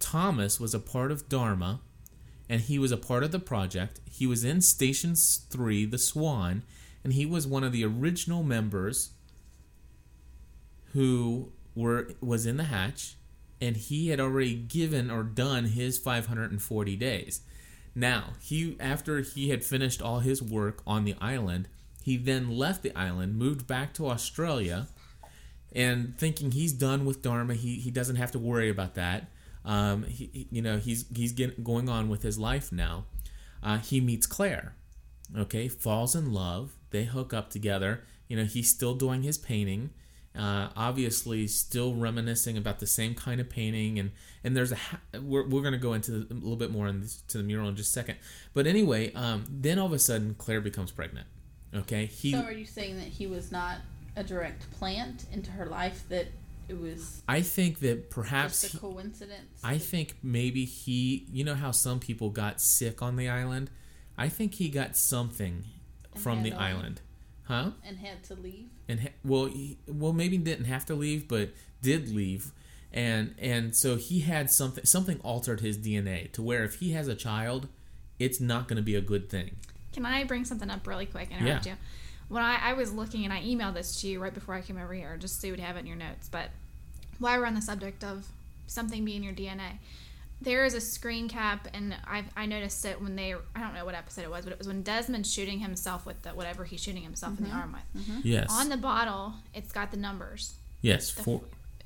[0.00, 1.80] Thomas was a part of Dharma,
[2.48, 4.00] and he was a part of the project.
[4.10, 6.62] He was in Station Three, the Swan,
[7.04, 9.10] and he was one of the original members
[10.92, 13.16] who were was in the hatch,
[13.60, 17.42] and he had already given or done his 540 days.
[17.94, 21.68] Now, he after he had finished all his work on the island,
[22.02, 24.88] he then left the island, moved back to Australia,
[25.72, 29.30] and thinking he's done with Dharma, he, he doesn't have to worry about that.
[29.64, 33.04] Um, he, you know, he's he's getting, going on with his life now.
[33.62, 34.74] Uh, he meets Claire,
[35.36, 36.72] okay, falls in love.
[36.90, 38.04] They hook up together.
[38.28, 39.90] You know, he's still doing his painting,
[40.36, 44.12] Uh, obviously, still reminiscing about the same kind of painting, and
[44.44, 47.38] and there's a ha- we're, we're going to go into a little bit more into
[47.38, 48.16] the mural in just a second.
[48.54, 51.26] But anyway, um, then all of a sudden Claire becomes pregnant.
[51.74, 52.32] Okay, he.
[52.32, 53.78] So are you saying that he was not
[54.14, 56.04] a direct plant into her life?
[56.08, 56.28] That
[56.68, 59.60] it was I think that perhaps just a coincidence?
[59.64, 63.70] I think maybe he, you know how some people got sick on the island?
[64.16, 65.64] I think he got something
[66.16, 67.00] from the island.
[67.50, 67.70] Huh?
[67.84, 68.68] and had to leave.
[68.88, 71.50] And ha- well, he, well maybe didn't have to leave, but
[71.82, 72.52] did leave.
[72.92, 77.08] And and so he had something something altered his DNA to where if he has
[77.08, 77.68] a child,
[78.18, 79.56] it's not going to be a good thing.
[79.92, 81.28] Can I bring something up really quick?
[81.32, 81.72] and Interrupt Yeah.
[81.72, 81.78] you.
[82.28, 84.78] When I, I was looking and I emailed this to you right before I came
[84.78, 86.28] over here, just so you would have it in your notes.
[86.28, 86.50] But
[87.18, 88.26] while we're on the subject of
[88.68, 89.78] something being your DNA,
[90.42, 93.84] there is a screen cap, and I I noticed it when they I don't know
[93.84, 96.80] what episode it was, but it was when Desmond's shooting himself with the whatever he's
[96.82, 97.58] shooting himself in the mm-hmm.
[97.58, 98.02] arm with.
[98.04, 98.20] Mm-hmm.
[98.24, 98.48] Yes.
[98.50, 100.54] On the bottle, it's got the numbers.
[100.80, 101.12] yes.
[101.12, 101.40] the- For,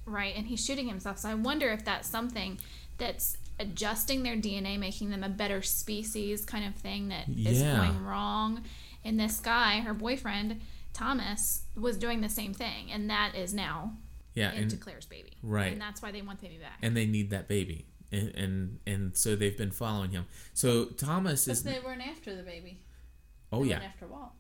[0.07, 2.59] right and he's shooting himself so i wonder if that's something
[2.99, 7.79] that's adjusting their dna making them a better species kind of thing that is Yeah.
[7.79, 8.65] going wrong
[9.03, 10.61] and this guy her boyfriend
[10.93, 13.95] thomas was doing the same thing and that is now
[14.35, 14.53] yeah.
[14.53, 15.73] into And, claire's baby Right.
[15.73, 17.87] and that's why they want the baby back and they need that baby.
[18.15, 20.27] And, and and so they've been following him.
[20.53, 21.63] So Thomas But is.
[21.63, 22.81] they weren't after the baby.
[23.53, 23.81] Oh They yeah.
[23.81, 24.33] after Walt.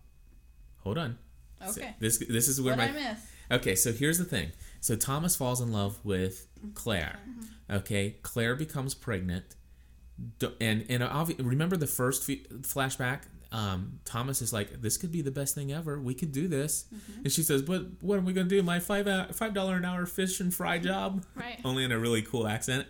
[0.82, 1.18] Hold on.
[1.66, 1.94] So Okay.
[1.98, 3.18] this this is where What my I miss?
[3.50, 4.52] Okay, so here's the thing.
[4.80, 7.18] So Thomas falls in love with Claire.
[7.70, 8.18] Okay, mm-hmm.
[8.22, 9.44] Claire becomes pregnant,
[10.60, 13.22] and and obvi- remember the first fe- flashback.
[13.52, 16.00] Um, Thomas is like, "This could be the best thing ever.
[16.00, 17.22] We could do this," mm-hmm.
[17.24, 18.62] and she says, "But what are we gonna do?
[18.62, 21.60] My five uh, five dollar an hour fish and fry job?" Right.
[21.64, 22.86] Only in a really cool accent.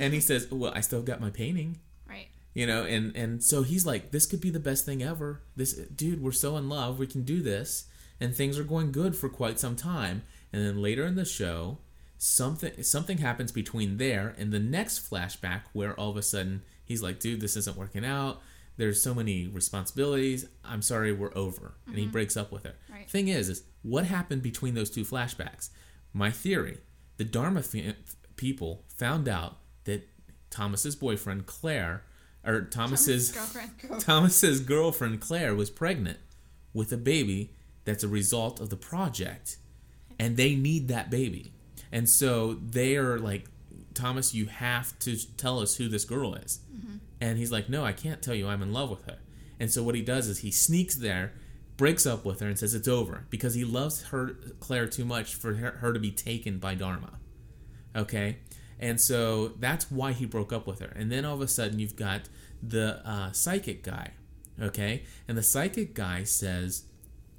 [0.00, 2.28] And he says, "Well, I still got my painting." right.
[2.54, 5.42] You know and and so he's like this could be the best thing ever.
[5.56, 6.98] This dude we're so in love.
[6.98, 7.86] We can do this.
[8.22, 10.22] And things are going good for quite some time.
[10.52, 11.78] And then later in the show
[12.18, 17.02] something something happens between there and the next flashback where all of a sudden he's
[17.02, 18.40] like dude this isn't working out.
[18.76, 20.46] There's so many responsibilities.
[20.64, 21.74] I'm sorry we're over.
[21.86, 22.12] And he mm-hmm.
[22.12, 22.74] breaks up with her.
[22.90, 23.08] Right.
[23.08, 25.70] thing is is what happened between those two flashbacks?
[26.12, 26.78] My theory
[27.16, 29.58] the dharma f- people found out
[30.50, 32.02] thomas's boyfriend claire
[32.44, 33.70] or thomas's girlfriend.
[34.00, 36.18] Thomas's girlfriend claire was pregnant
[36.72, 37.52] with a baby
[37.84, 39.56] that's a result of the project.
[40.18, 41.52] And they need that baby.
[41.90, 43.46] And so they are like
[43.92, 46.60] thomas you have to tell us who this girl is.
[46.74, 46.96] Mm-hmm.
[47.20, 48.48] And he's like no i can't tell you.
[48.48, 49.18] I'm in love with her.
[49.58, 51.32] And so what he does is he sneaks there
[51.76, 55.34] breaks up with her and says it's over because he loves her claire too much
[55.34, 57.18] for her, her to be taken by dharma.
[57.94, 58.36] Okay
[58.80, 60.92] and so that's why he broke up with her.
[60.96, 62.22] And then all of a sudden you've got
[62.60, 64.10] the uh, psychic guy
[64.60, 65.04] okay?
[65.28, 66.84] And the psychic guy says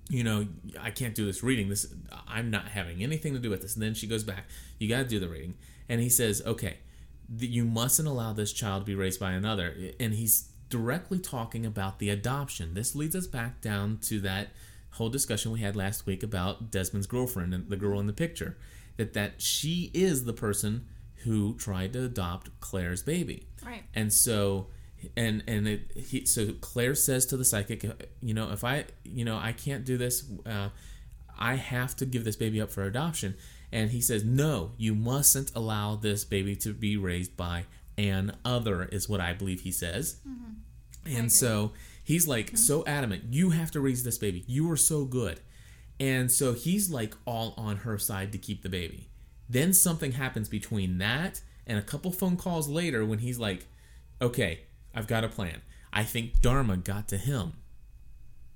[0.09, 0.45] you know
[0.81, 1.69] i can't do this reading.
[1.69, 1.85] This
[2.27, 3.75] i'm not having anything to do with this.
[3.75, 4.45] And then she goes back
[4.79, 5.55] you got to do the reading.
[5.89, 6.77] And he says okay
[7.37, 9.75] you mustn't allow this child to be raised by another.
[9.99, 12.73] And he's directly talking about the adoption.
[12.73, 14.49] This leads us back down to that
[14.91, 18.57] whole discussion we had last week about desmond's girlfriend and the girl in the picture.
[18.97, 20.87] That that she is the person
[21.23, 23.47] who tried to adopt claire's baby.
[23.65, 23.83] Right.
[23.93, 24.67] And so
[25.17, 27.83] and and it he so claire says to the psychic
[28.21, 30.69] you know if i you know i can't do this uh,
[31.37, 33.35] i have to give this baby up for adoption.
[33.73, 37.65] And he says no you mustn't allow this baby to be raised by
[37.97, 40.17] an other is what i believe he says.
[41.05, 41.71] And so
[42.03, 44.43] he's like so adamant you have to raise this baby.
[44.47, 45.39] You are so good.
[45.99, 49.10] And so he's like all on her side to keep the baby
[49.51, 53.67] then something happens between that and a couple phone calls later when he's like
[54.21, 54.61] okay
[54.93, 55.61] i've got a plan.
[55.93, 57.53] I think dharma got to him.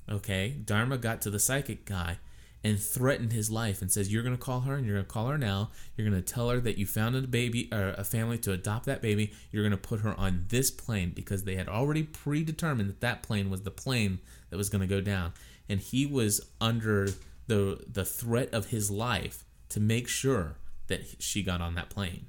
[0.09, 2.17] Okay dharma got to the psychic guy
[2.65, 5.11] and threatened his life and says you're going to call her and you're going to
[5.11, 5.69] call her now.
[5.95, 8.87] You're going to tell her that you found a baby or a family to adopt
[8.87, 9.33] that baby.
[9.51, 13.21] You're going to put her on this plane because they had already predetermined that that
[13.21, 14.17] plane was the plane
[14.49, 15.33] that was going to go down.
[15.69, 17.09] And he was under
[17.45, 20.55] the the threat of his life to make sure
[20.87, 22.25] that she got on that plane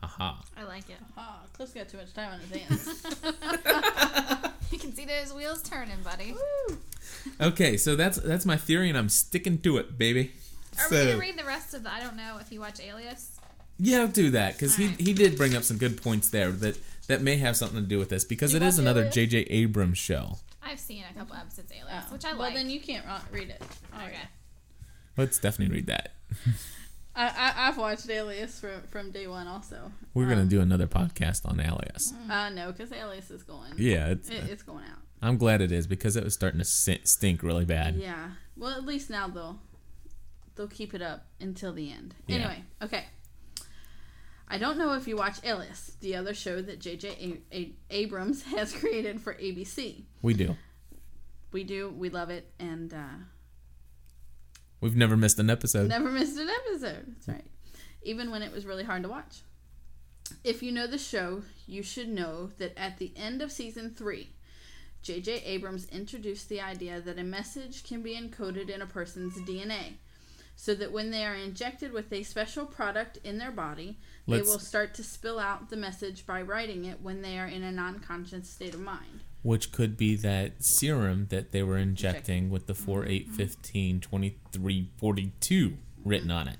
[0.00, 3.06] haha i like it Ah, Cliff's got too much time on his hands.
[4.72, 6.34] you can see those wheels turning buddy
[7.40, 10.32] okay so that's that's my theory and i'm sticking to it baby
[10.78, 13.38] are we gonna read the rest of the i don't know if you watch alias
[13.78, 15.00] Yeah, I'll do that because he, Alright.
[15.00, 17.98] he did bring up some good points there that that may have something to do
[17.98, 19.14] with this because You it is another Alias?
[19.14, 19.38] J.J.
[19.50, 20.36] Abrams show.
[20.62, 22.12] i've seen a couple episodes of alias Oh.
[22.12, 23.62] which i well, like then you can't read it.
[23.96, 24.16] okay
[25.16, 26.12] Let's definitely read that.
[27.22, 29.46] I, I I've watched Alias from from day one.
[29.46, 32.12] Also, We're Um, gonna do another podcast on Alias.
[32.28, 33.72] Uh, no, because Alias is going.
[33.76, 34.98] Yeah, it's, It, it's going out.
[35.22, 37.96] I'm glad it is because it was starting to stink really bad.
[37.96, 38.30] Yeah.
[38.56, 39.60] Well, at least now they'll
[40.56, 42.14] they'll keep it up until the end.
[42.26, 42.36] Yeah.
[42.36, 43.04] Anyway, okay.
[44.48, 47.08] I don't know if you watch Alias, the other show that J.J.
[47.52, 50.02] A- A- Abrams has created for ABC.
[50.22, 50.56] We do.
[51.52, 52.98] We do, we love it, and uh,
[54.80, 55.88] We've never missed an episode.
[55.88, 57.14] Never missed an episode.
[57.16, 57.44] That's right.
[58.02, 59.42] Even when it was really hard to watch.
[60.44, 64.30] If you know the show, you should know that at the end of season three,
[65.02, 65.42] J.J.
[65.44, 69.94] Abrams introduced the idea that a message can be encoded in a person's DNA
[70.56, 74.50] so that when they are injected with a special product in their body, Let's- they
[74.50, 77.72] will start to spill out the message by writing it when they are in a
[77.72, 79.20] non conscious state of mind.
[79.42, 83.36] Which could be that serum that they were injecting with the 4, 8, mm-hmm.
[83.36, 86.56] 15, 23, 42 written on it.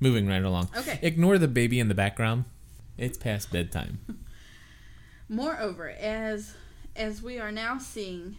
[0.00, 0.68] Moving right along.
[0.76, 0.98] Okay.
[1.00, 2.44] Ignore the baby in the background.
[2.98, 4.00] It's past bedtime.
[5.28, 6.54] Moreover, as
[6.94, 8.36] as we are now seeing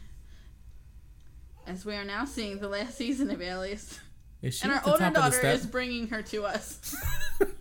[1.66, 4.00] as we are now seeing the last season of Alias,
[4.42, 6.96] and our older top of the daughter is bringing her to us.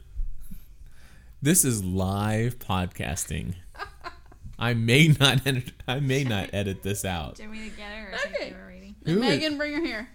[1.42, 3.54] This is live podcasting.
[4.58, 7.36] I may not edit, I may not edit this out.
[7.36, 8.50] Do you want me to get her or Okay.
[8.50, 8.94] you reading?
[9.04, 10.08] Who is- Megan, bring her here.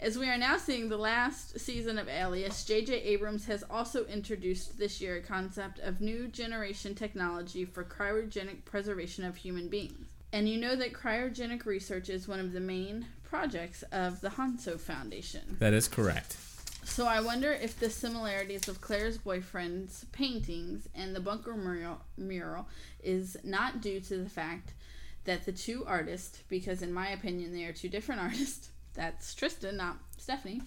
[0.00, 2.92] As we are now seeing the last season of Alias, J.J.
[3.02, 9.24] Abrams has also introduced this year a concept of new generation technology for cryogenic preservation
[9.24, 10.06] of human beings.
[10.32, 14.78] And you know that cryogenic research is one of the main projects of the Hanso
[14.78, 15.56] Foundation.
[15.60, 16.36] That is correct.
[16.84, 22.68] So I wonder if the similarities of Claire's boyfriend's paintings and the bunker mural, mural
[23.02, 24.74] is not due to the fact
[25.24, 29.76] that the two artists, because in my opinion they are two different artists, that's Tristan,
[29.76, 30.62] not Stephanie,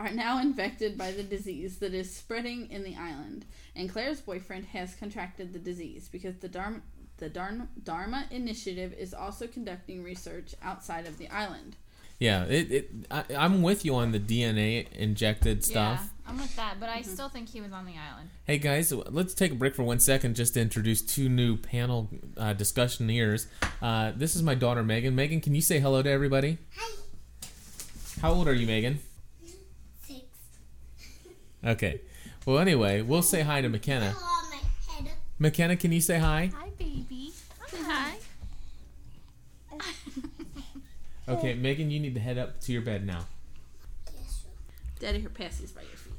[0.00, 3.44] are now infected by the disease that is spreading in the island.
[3.74, 6.80] And Claire's boyfriend has contracted the disease because the Dharma,
[7.18, 11.76] the Dharma, Initiative is also conducting research outside of the island.
[12.18, 16.00] Yeah, it, it I, I'm with you on the DNA injected stuff.
[16.02, 18.30] Yeah, I'm with that, but I still think he was on the island.
[18.44, 22.08] Hey guys, let's take a break for one second just to introduce two new panel
[22.36, 23.46] uh, discussioneers.
[23.80, 25.14] Uh, this is my daughter Megan.
[25.14, 26.58] Megan, can you say hello to everybody?
[26.76, 26.96] Hi.
[28.20, 28.98] How old are you, Megan?
[30.02, 30.22] Six.
[31.64, 32.00] Okay.
[32.44, 34.10] Well, anyway, we'll say hi to McKenna.
[34.16, 35.16] Hello, my head.
[35.38, 36.50] McKenna, can you say hi?
[36.56, 37.32] Hi, baby.
[37.74, 38.16] Hi.
[41.28, 43.26] Okay, Megan, you need to head up to your bed now.
[44.16, 44.44] Yes.
[44.98, 46.14] Daddy, her passes by your feet.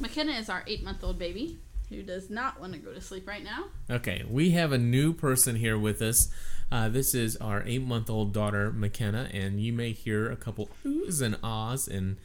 [0.00, 3.26] McKenna is our eight month old baby who does not want to go to sleep
[3.26, 3.64] right now.
[3.90, 6.28] Okay, we have a new person here with us.
[6.70, 10.68] Uh, this is our eight month old daughter, McKenna, and you may hear a couple
[10.84, 12.16] oohs and ahs and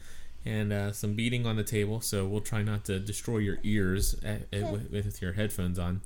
[0.44, 2.00] and uh, some beating on the table.
[2.02, 6.02] So we'll try not to destroy your ears at, at, with, with your headphones on.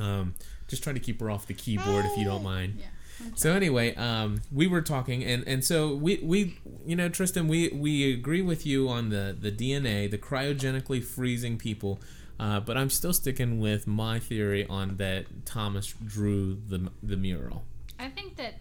[0.00, 0.34] Um,
[0.66, 2.78] just try to keep her off the keyboard if you don't mind.
[2.80, 2.86] Yeah.
[3.34, 7.68] So anyway, um, we were talking, and, and so we, we you know Tristan, we,
[7.68, 12.00] we agree with you on the, the DNA, the cryogenically freezing people,
[12.38, 17.64] uh, but I'm still sticking with my theory on that Thomas drew the the mural.
[17.98, 18.54] I think that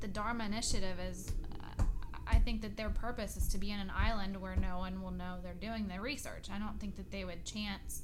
[0.00, 1.32] the Dharma Initiative is.
[1.52, 1.84] Uh,
[2.26, 5.12] I think that their purpose is to be in an island where no one will
[5.12, 6.48] know they're doing the research.
[6.52, 8.02] I don't think that they would chance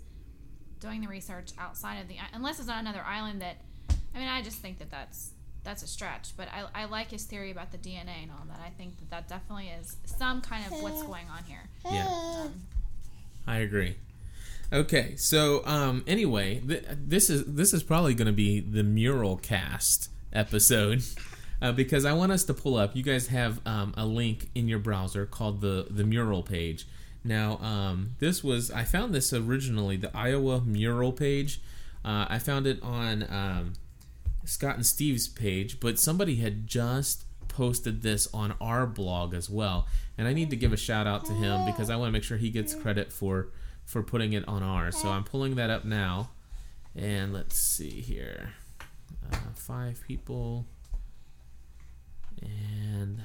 [0.81, 3.57] doing the research outside of the unless it's on another island that.
[4.14, 5.31] I mean, I just think that that's
[5.64, 6.37] that's a stretch.
[6.37, 8.61] But I, I like his theory about the DNA and all that.
[8.64, 11.68] I think that that definitely is some kind of what's going on here.
[11.90, 12.48] Yeah,
[13.46, 13.96] I agree.
[14.72, 19.37] Okay, so um, anyway, th- this is this is probably going to be the mural
[19.37, 21.03] cast episode
[21.62, 22.96] uh, because I want us to pull up.
[22.96, 26.87] You guys have um, a link in your browser called the the mural page.
[27.25, 31.61] Now, um, this was I found this originally the Iowa mural page.
[32.05, 33.72] Uh, I found it on um,
[34.44, 39.87] Scott and Steve's page, but somebody had just posted this on our blog as well,
[40.16, 42.24] and I need to give a shout out to him because I want to make
[42.24, 43.48] sure he gets credit for
[43.85, 44.96] for putting it on ours.
[44.96, 46.31] So I'm pulling that up now,
[46.94, 48.55] and let's see here,
[49.31, 50.66] uh, five people,
[52.40, 53.24] and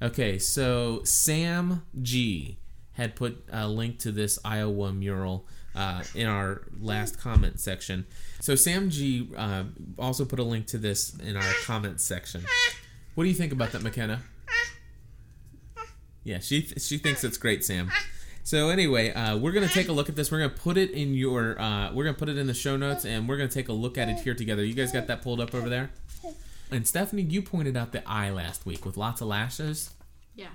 [0.00, 2.58] okay, so Sam G
[2.92, 5.46] had put a link to this Iowa mural
[5.78, 8.04] uh, in our last comment section.
[8.40, 9.64] So Sam G uh,
[9.98, 12.44] also put a link to this in our comment section.
[13.14, 14.22] What do you think about that, McKenna?
[16.24, 17.90] Yeah, she she thinks it's great, Sam.
[18.42, 20.32] So anyway, uh, we're gonna take a look at this.
[20.32, 21.60] We're gonna put it in your.
[21.60, 23.96] Uh, we're gonna put it in the show notes, and we're gonna take a look
[23.96, 24.64] at it here together.
[24.64, 25.90] You guys got that pulled up over there?
[26.70, 29.90] And Stephanie, you pointed out the eye last week with lots of lashes.
[30.34, 30.48] Yeah.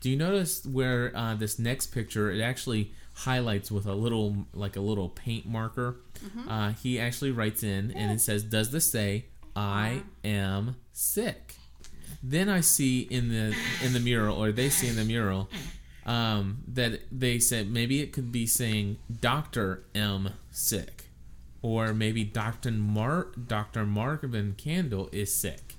[0.00, 4.76] Do you notice where uh, this next picture it actually highlights with a little like
[4.76, 5.96] a little paint marker?
[6.48, 11.56] Uh, he actually writes in and it says, "Does this say I am sick?"
[12.22, 15.48] then I see in the in the mural, or they see in the mural,
[16.04, 21.04] um, that they said maybe it could be saying Doctor M sick,
[21.62, 25.76] or maybe Doctor Mark Doctor Marvin Candle is sick.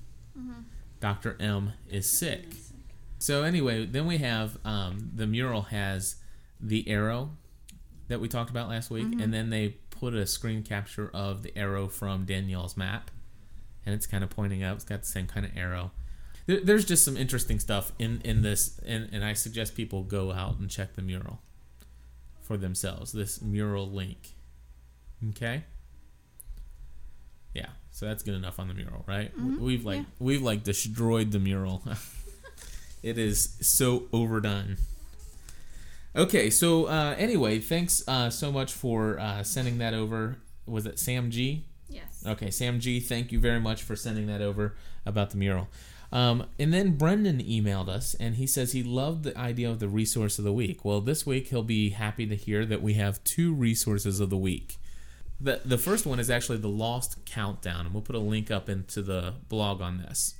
[1.00, 2.46] Doctor M is sick.
[3.18, 6.16] So anyway, then we have um, the mural has
[6.62, 7.30] the arrow
[8.08, 9.20] that we talked about last week, mm-hmm.
[9.20, 13.10] and then they put a screen capture of the arrow from Danielle's map,
[13.84, 14.76] and it's kind of pointing up.
[14.76, 15.90] It's got the same kind of arrow.
[16.46, 20.32] There, there's just some interesting stuff in in this, and, and I suggest people go
[20.32, 21.40] out and check the mural
[22.40, 23.12] for themselves.
[23.12, 24.34] This mural link,
[25.30, 25.64] okay?
[27.54, 29.34] Yeah, so that's good enough on the mural, right?
[29.36, 29.62] Mm-hmm.
[29.62, 30.04] We've like yeah.
[30.18, 31.82] we've like destroyed the mural.
[33.02, 34.78] it is so overdone.
[36.14, 40.38] Okay, so uh, anyway, thanks uh, so much for uh, sending that over.
[40.66, 41.64] Was it Sam G?
[41.88, 42.22] Yes.
[42.26, 45.68] Okay, Sam G, thank you very much for sending that over about the mural.
[46.12, 49.88] Um, and then Brendan emailed us and he says he loved the idea of the
[49.88, 50.84] resource of the week.
[50.84, 54.36] Well, this week he'll be happy to hear that we have two resources of the
[54.36, 54.76] week.
[55.40, 58.68] The, the first one is actually the Lost Countdown, and we'll put a link up
[58.68, 60.34] into the blog on this.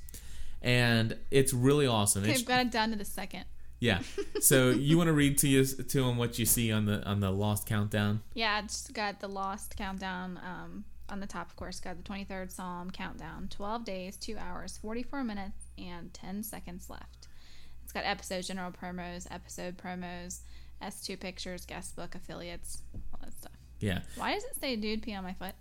[0.61, 2.21] And it's really awesome.
[2.21, 3.45] Okay, It's- I've got it down to the second.
[3.83, 3.99] Yeah.
[4.39, 7.19] So you want to read to you to him what you see on the on
[7.19, 8.21] the Lost Countdown?
[8.33, 11.79] Yeah, it's got the Lost countdown um, on the top, of course.
[11.79, 13.47] Got the 23rd Psalm countdown.
[13.49, 17.27] 12 days, 2 hours, 44 minutes, and 10 seconds left.
[17.83, 20.39] It's got episode general promos, episode promos,
[20.81, 22.81] S2 pictures, guest book, affiliates,
[23.13, 23.51] all that stuff.
[23.79, 23.99] Yeah.
[24.15, 25.55] Why does it say dude pee on my foot?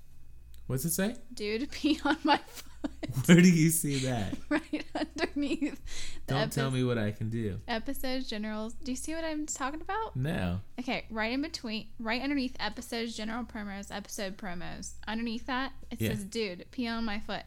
[0.69, 1.17] What's it say?
[1.35, 2.72] Dude pee on my foot.
[3.27, 4.35] Where do you see that?
[4.49, 5.81] right underneath
[6.27, 7.61] Don't tell me what I can do.
[7.69, 8.73] Episodes, generals.
[8.75, 10.17] Do you see what I'm talking about?
[10.17, 10.61] No.
[10.81, 14.93] Okay, right in between, right underneath episodes, general promos, episode promos.
[15.07, 16.11] Underneath that, it Yeah.
[16.11, 17.43] says, "Dude, pee on my foot."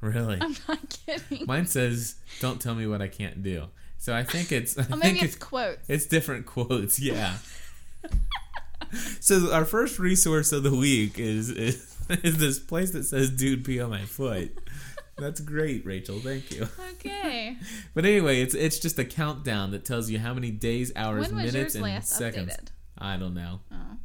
[0.00, 0.38] Really?
[0.40, 1.46] I'm not kidding.
[1.46, 3.66] Mine says, "Don't tell me what I can't do."
[3.98, 4.78] So I think it's.
[4.78, 5.88] I maybe think it's quotes.
[5.88, 6.98] It's different quotes.
[6.98, 7.36] Yeah.
[9.20, 11.89] so our first resource of the week is is,
[12.22, 14.56] is this place that says "Dude, pee on my foot."
[15.18, 16.18] That's great, Rachel.
[16.18, 16.66] Thank you.
[16.92, 17.56] Okay.
[17.94, 21.74] But anyway, it's it's just a countdown that tells you how many days, hours, minutes,
[21.74, 22.52] and seconds.
[22.52, 22.68] updated?
[22.96, 23.60] I don't know.
[23.72, 23.96] Oh,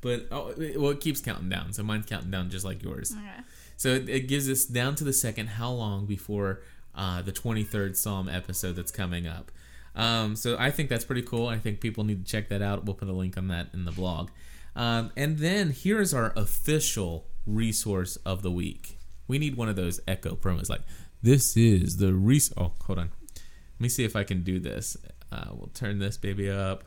[0.00, 1.72] But oh, it- well, it keeps counting down.
[1.72, 3.12] So mine's counting down just like yours.
[3.16, 3.42] okay.
[3.76, 6.62] So it, it gives us down to the second how long before
[6.94, 9.50] uh, the 23rd Psalm episode that's coming up.
[9.94, 11.46] Um, so I think that's pretty cool.
[11.48, 12.84] I think people need to check that out.
[12.84, 14.30] We'll put a link on that in the blog.
[14.76, 18.98] Um, and then here's our official resource of the week.
[19.26, 20.82] We need one of those echo promos like,
[21.22, 22.52] this is the res.
[22.56, 23.10] Oh, hold on.
[23.34, 24.96] Let me see if I can do this.
[25.32, 26.84] Uh, we'll turn this baby up.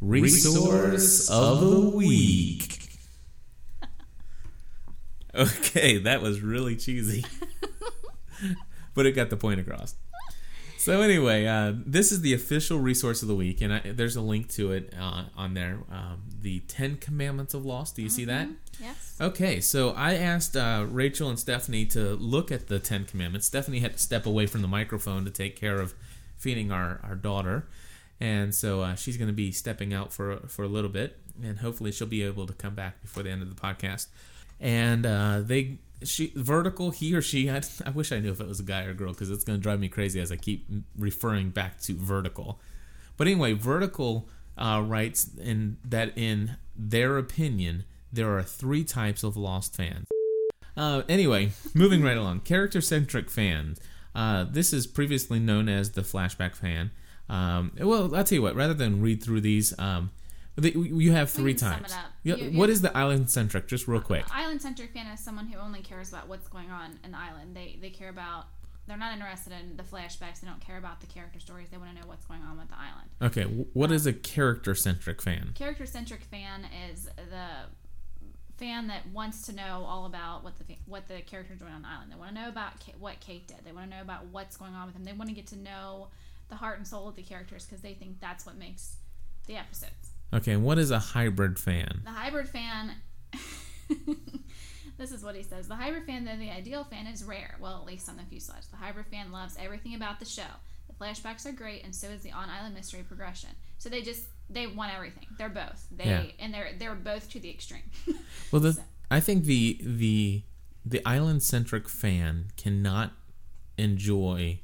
[0.00, 2.78] Resource of the week.
[5.34, 7.24] Okay, that was really cheesy.
[8.94, 9.94] but it got the point across.
[10.82, 14.20] So anyway, uh, this is the official resource of the week, and I, there's a
[14.20, 15.78] link to it uh, on there.
[15.88, 17.94] Um, the Ten Commandments of Lost.
[17.94, 18.48] Do you see that?
[18.80, 19.16] Yes.
[19.20, 23.46] Okay, so I asked uh, Rachel and Stephanie to look at the Ten Commandments.
[23.46, 25.94] Stephanie had to step away from the microphone to take care of
[26.36, 27.68] feeding our, our daughter,
[28.18, 31.60] and so uh, she's going to be stepping out for for a little bit, and
[31.60, 34.08] hopefully she'll be able to come back before the end of the podcast.
[34.62, 38.46] And uh, they she vertical he or she I, I wish I knew if it
[38.48, 40.36] was a guy or a girl because it's going to drive me crazy as I
[40.36, 42.60] keep referring back to vertical.
[43.16, 49.36] But anyway, Vertical uh, writes in that in their opinion, there are three types of
[49.36, 50.08] Lost fans.
[50.76, 53.80] Uh, anyway, moving right along, character centric fans.
[54.14, 56.90] Uh, this is previously known as the flashback fan.
[57.28, 58.54] Um, well, I'll tell you what.
[58.54, 60.10] Rather than read through these, um,
[60.56, 61.74] the, you have three times.
[61.74, 61.92] sum types.
[61.92, 62.04] it up.
[62.22, 63.68] Yeah, You- what you- is the island centric?
[63.68, 64.24] Just real quick.
[64.34, 67.56] Island centric fan is someone who only cares about what's going on in the island.
[67.56, 68.46] They they care about.
[68.88, 70.40] They're not interested in the flashbacks.
[70.40, 71.68] They don't care about the character stories.
[71.70, 73.10] They want to know what's going on with the island.
[73.22, 75.52] Okay, wh- what um, is a character centric fan?
[75.54, 77.46] Character centric fan is the
[78.58, 81.88] fan that wants to know all about what the what the character's doing on the
[81.88, 82.10] island.
[82.12, 83.58] They want to know about what Kate did.
[83.64, 85.04] They want to know about what's going on with them.
[85.04, 86.08] They want to get to know
[86.48, 88.96] the heart and soul of the characters because they think that's what makes
[89.46, 90.10] the episodes.
[90.34, 92.00] Okay, what is a hybrid fan?
[92.04, 92.92] The hybrid fan.
[94.98, 95.68] this is what he says.
[95.68, 97.56] The hybrid fan, though the ideal fan, is rare.
[97.60, 98.66] Well, at least on the fuselage.
[98.70, 100.42] The hybrid fan loves everything about the show.
[100.88, 103.50] The flashbacks are great, and so is the on-island mystery progression.
[103.78, 105.26] So they just they want everything.
[105.38, 105.86] They're both.
[105.94, 106.22] They Yeah.
[106.38, 107.82] and they're they're both to the extreme.
[108.50, 108.78] Well, the,
[109.10, 110.42] I think the the
[110.84, 113.12] the island centric fan cannot
[113.78, 114.60] enjoy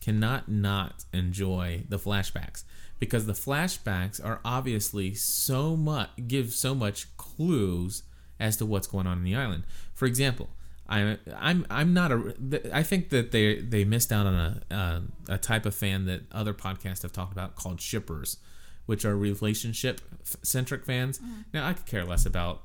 [0.00, 2.62] cannot not enjoy the flashbacks
[2.98, 8.02] because the flashbacks are obviously so much give so much clues
[8.38, 9.64] as to what's going on in the island.
[9.94, 10.50] For example,
[10.88, 12.34] I'm I'm I'm not a
[12.72, 16.22] I think that they they missed out on a uh, a type of fan that
[16.32, 18.38] other podcasts have talked about called shippers,
[18.86, 20.00] which are relationship
[20.42, 21.20] centric fans.
[21.52, 22.62] Now I could care less about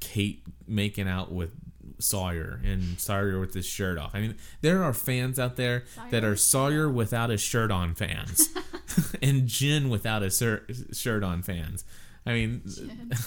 [0.00, 1.52] Kate making out with
[1.98, 4.14] Sawyer and Sawyer with his shirt off.
[4.14, 8.48] I mean, there are fans out there that are Sawyer without his shirt on fans,
[9.22, 11.84] and Jin without a sir- shirt on fans.
[12.26, 12.62] I mean,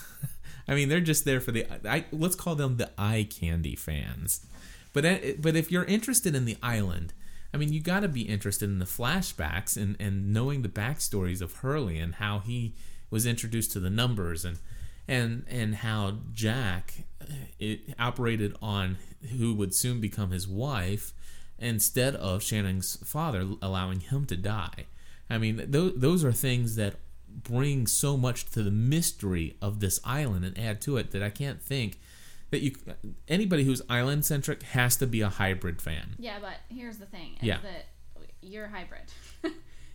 [0.68, 1.66] I mean, they're just there for the.
[1.88, 4.46] I, let's call them the eye candy fans.
[4.94, 7.14] But but if you're interested in the island,
[7.54, 11.42] I mean, you got to be interested in the flashbacks and and knowing the backstories
[11.42, 12.74] of Hurley and how he
[13.10, 14.58] was introduced to the numbers and
[15.08, 17.26] and and how Jack uh,
[17.60, 18.98] it operated on
[19.38, 21.14] who would soon become his wife
[21.60, 24.86] instead of Shannon's father allowing him to die.
[25.30, 26.96] I mean, those those are things that
[27.30, 31.30] bring so much to the mystery of this island and add to it that I
[31.30, 32.00] can't think
[32.50, 32.72] that you
[33.28, 36.16] anybody who's island centric has to be a hybrid fan.
[36.18, 37.60] Yeah, but here's the thing: is Yeah.
[37.64, 37.88] that
[38.42, 39.12] you're hybrid.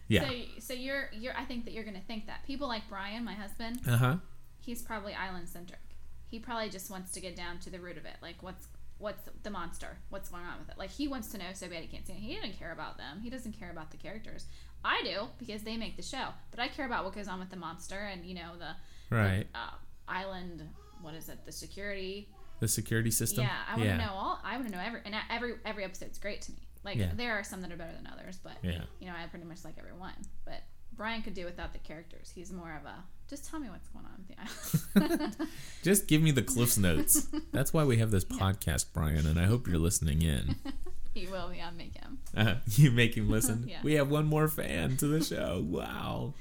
[0.09, 0.29] Yeah.
[0.29, 1.35] So, so you're you're.
[1.35, 4.17] I think that you're going to think that people like Brian, my husband, Uh huh.
[4.61, 5.81] he's probably island centric.
[6.27, 8.67] He probably just wants to get down to the root of it, like what's
[8.99, 10.77] what's the monster, what's going on with it.
[10.77, 12.19] Like he wants to know so bad he can't see it.
[12.19, 13.21] He doesn't care about them.
[13.23, 14.47] He doesn't care about the characters.
[14.85, 17.51] I do because they make the show, but I care about what goes on with
[17.51, 19.47] the monster and you know the Right.
[19.55, 19.71] uh,
[20.09, 20.63] island.
[21.01, 21.45] What is it?
[21.45, 22.29] The security.
[22.61, 23.45] The security system.
[23.45, 24.41] Yeah, I want to know all.
[24.45, 26.59] I want to know every and every every episode's great to me.
[26.85, 27.11] Like Yeah.
[27.15, 28.83] there are some that are better than others, but Yeah.
[29.01, 30.15] you know I pretty much like every one.
[30.45, 30.63] But
[30.95, 32.31] Brian could do without the characters.
[32.35, 35.37] He's more of a just tell me what's going on with the island.
[35.83, 37.29] Just give me the Cliff's notes.
[37.51, 40.57] That's why we have this podcast, Brian, and I hope you're listening in.
[41.15, 41.61] he will be.
[41.61, 42.19] I'll make him.
[42.37, 43.65] Uh, you make him listen.
[43.69, 43.79] Yeah.
[43.83, 45.65] We have one more fan to the show.
[45.67, 46.35] Wow.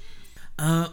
[0.60, 0.90] Uh,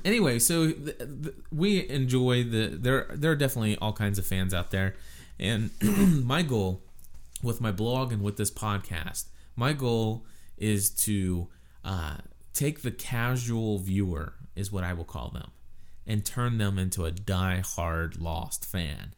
[0.04, 3.08] anyway, so th- th- we enjoy the there.
[3.12, 4.94] There are definitely all kinds of fans out there,
[5.38, 6.82] and my goal
[7.42, 9.24] with my blog and with this podcast,
[9.56, 10.24] my goal
[10.58, 11.48] is to
[11.84, 12.18] uh,
[12.52, 15.50] take the casual viewer, is what I will call them,
[16.06, 19.14] and turn them into a die-hard Lost fan.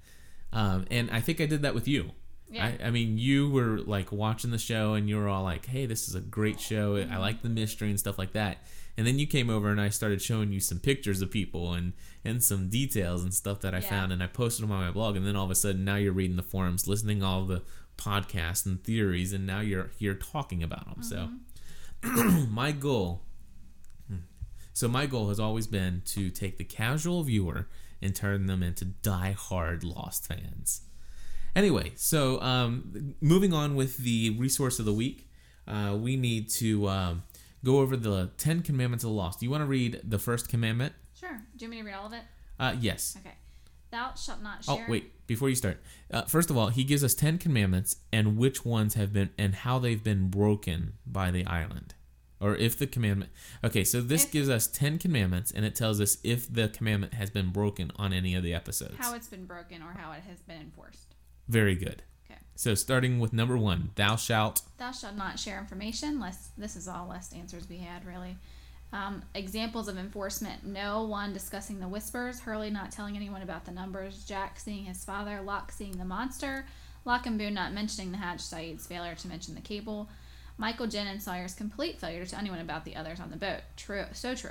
[0.52, 2.12] Um, and I think I did that with you.
[2.50, 2.66] Yeah.
[2.66, 5.86] I, I mean, you were like watching the show and you were all like, hey,
[5.86, 6.96] this is a great show.
[6.96, 7.18] I mm-hmm.
[7.18, 8.58] like the mystery and stuff like that.
[8.96, 11.94] And then you came over and I started showing you some pictures of people and,
[12.24, 13.90] and some details and stuff that I Yeah.
[13.90, 15.16] found and I posted them on my blog.
[15.16, 17.62] And then all of a sudden now you're reading the forums, listening to all the
[17.96, 21.02] podcasts and theories, and now you're here talking about them.
[21.02, 21.28] So
[22.02, 22.54] mm-hmm.
[22.54, 23.22] my goal
[24.08, 24.18] hmm,
[24.72, 27.68] so my goal has always been to take the casual viewer
[28.02, 30.82] and turn them into die-hard Lost fans.
[31.56, 35.28] Anyway, so um, moving on with the resource of the week,
[35.68, 37.22] uh, we need to um,
[37.64, 39.40] go over the Ten Commandments of the Lost.
[39.40, 40.92] Do you want to read the first commandment?
[41.18, 41.40] Sure.
[41.56, 42.22] Do you want me to read all of it?
[42.58, 43.16] Uh, yes.
[43.20, 43.34] Okay.
[43.90, 44.84] Thou shalt not share.
[44.88, 45.80] Oh wait, before you start,
[46.12, 49.54] uh, first of all, he gives us ten commandments and which ones have been and
[49.54, 51.94] how they've been broken by the island,
[52.40, 53.30] or if the commandment.
[53.62, 57.14] Okay, so this If- gives us ten commandments and it tells us if the commandment
[57.14, 58.96] has been broken on any of the episodes.
[58.98, 61.13] How it's been broken or how it has been enforced.
[61.48, 62.02] Very good.
[62.30, 62.40] Okay.
[62.54, 64.62] So starting with number one, thou shalt.
[64.78, 66.20] Thou shalt not share information.
[66.20, 66.50] Less.
[66.56, 68.36] This is all less answers we had really.
[68.92, 72.40] Um, examples of enforcement: No one discussing the whispers.
[72.40, 74.24] Hurley not telling anyone about the numbers.
[74.24, 75.40] Jack seeing his father.
[75.42, 76.66] Locke seeing the monster.
[77.04, 78.40] Locke and Boone not mentioning the hatch.
[78.40, 80.08] Sayid's failure to mention the cable.
[80.56, 83.60] Michael, Jin, and Sawyer's complete failure to tell anyone about the others on the boat.
[83.76, 84.04] True.
[84.12, 84.50] So true.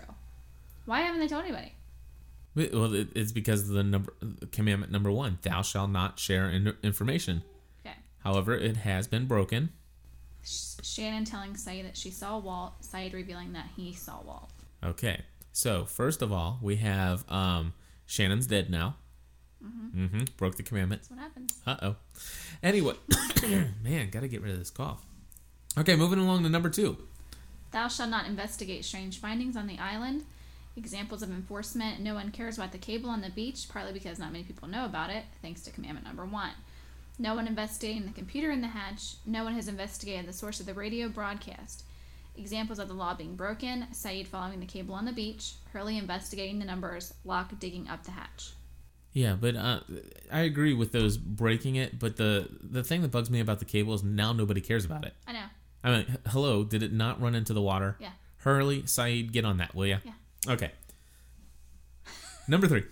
[0.86, 1.74] Why haven't they told anybody?
[2.56, 4.14] Well, it's because of the number
[4.51, 7.43] commandment number one, thou shalt not share in- information.
[7.84, 7.95] Okay.
[8.24, 9.70] However, it has been broken.
[10.43, 12.74] Shannon telling Sayid that she saw Walt.
[12.82, 14.51] Sayid revealing that he saw Walt.
[14.84, 15.22] Okay.
[15.51, 17.74] So first of all, we have um,
[18.06, 18.97] Shannon's dead now.
[19.64, 20.26] Mm-hmm.
[20.38, 21.04] Broke the commandment.
[21.04, 21.62] That's what happens.
[21.66, 21.95] Uh oh.
[22.62, 22.95] Anyway,
[23.84, 25.06] man, gotta get rid of this cough.
[25.78, 26.97] Okay, moving along to number two.
[27.72, 30.26] Thou shalt not investigate strange findings on the island.
[30.76, 31.99] Examples of enforcement.
[31.99, 34.86] No one cares about the cable on the beach, partly because not many people know
[34.86, 36.51] about it, thanks to commandment number one.
[37.19, 39.15] No one investigating the computer in the hatch.
[39.26, 41.84] No one has investigated the source of the radio broadcast.
[42.36, 43.86] Examples of the law being broken.
[43.93, 45.53] Sayid following the cable on the beach.
[45.71, 47.13] Hurley investigating the numbers.
[47.24, 48.53] Locke digging up the hatch.
[49.11, 49.82] Yeah, but uh,
[50.32, 51.99] I agree with those breaking it.
[51.99, 55.05] But the the thing that bugs me about the cable is now nobody cares about
[55.05, 55.13] it.
[55.28, 55.45] I know.
[55.84, 57.97] I mean, hello, did it not run into the water?
[57.99, 58.11] Yeah.
[58.38, 59.97] Hurley, Sayid, get on that, will ya?
[60.03, 60.13] Yeah.
[60.48, 60.72] Okay.
[62.48, 62.84] Number three.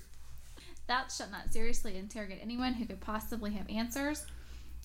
[0.88, 4.26] Thou shalt not seriously interrogate anyone who could possibly have answers.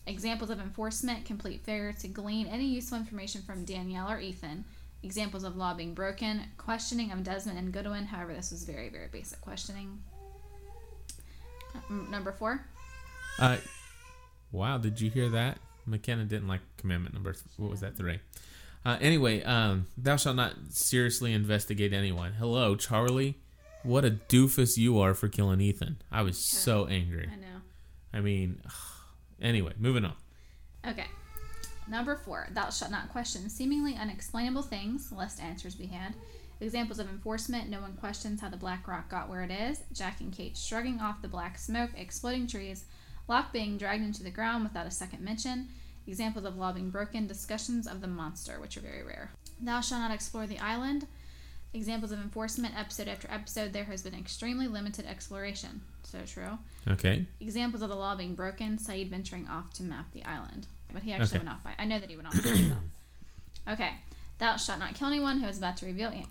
[0.07, 4.65] Examples of enforcement, complete failure to glean any useful information from Danielle or Ethan.
[5.03, 8.07] Examples of law being broken, questioning of Desmond and Goodwin.
[8.07, 9.99] However, this was very, very basic questioning.
[11.91, 12.65] Number four.
[13.39, 13.59] Uh,
[14.53, 15.59] Wow, did you hear that?
[15.87, 17.35] McKenna didn't like commandment number.
[17.57, 17.97] What was that?
[17.97, 18.19] Three.
[18.87, 22.35] Uh, anyway, um, thou shalt not seriously investigate anyone.
[22.35, 23.35] Hello, Charlie.
[23.83, 26.01] What a doofus you are for killing Ethan.
[26.13, 27.29] I was so angry.
[27.33, 27.63] I know.
[28.15, 28.61] I mean,
[29.43, 30.15] anyway, moving on.
[30.87, 31.07] Okay.
[31.89, 36.15] Number four, thou shalt not question seemingly unexplainable things, lest answers be had.
[36.61, 39.81] Examples of enforcement no one questions how the black rock got where it is.
[39.93, 42.85] Jack and Kate shrugging off the black smoke, exploding trees.
[43.27, 45.71] Locke being dragged into the ground without a second mention.
[46.07, 47.27] Examples of law being broken.
[47.27, 49.31] Discussions of the monster, which are very rare.
[49.61, 51.07] Thou shalt not explore the island.
[51.75, 53.73] Examples of enforcement episode after episode.
[53.73, 55.83] There has been extremely limited exploration.
[56.05, 56.59] So true.
[56.89, 57.27] Okay.
[57.41, 58.79] Examples of the law being broken.
[58.79, 60.67] Sayid venturing off to map the island.
[60.93, 61.39] But he actually Okay.
[61.39, 61.75] went off by.
[61.79, 62.79] I know that he went off by himself.
[63.69, 63.91] Okay.
[64.39, 66.11] Thou shalt not kill anyone who is about to reveal.
[66.11, 66.27] An-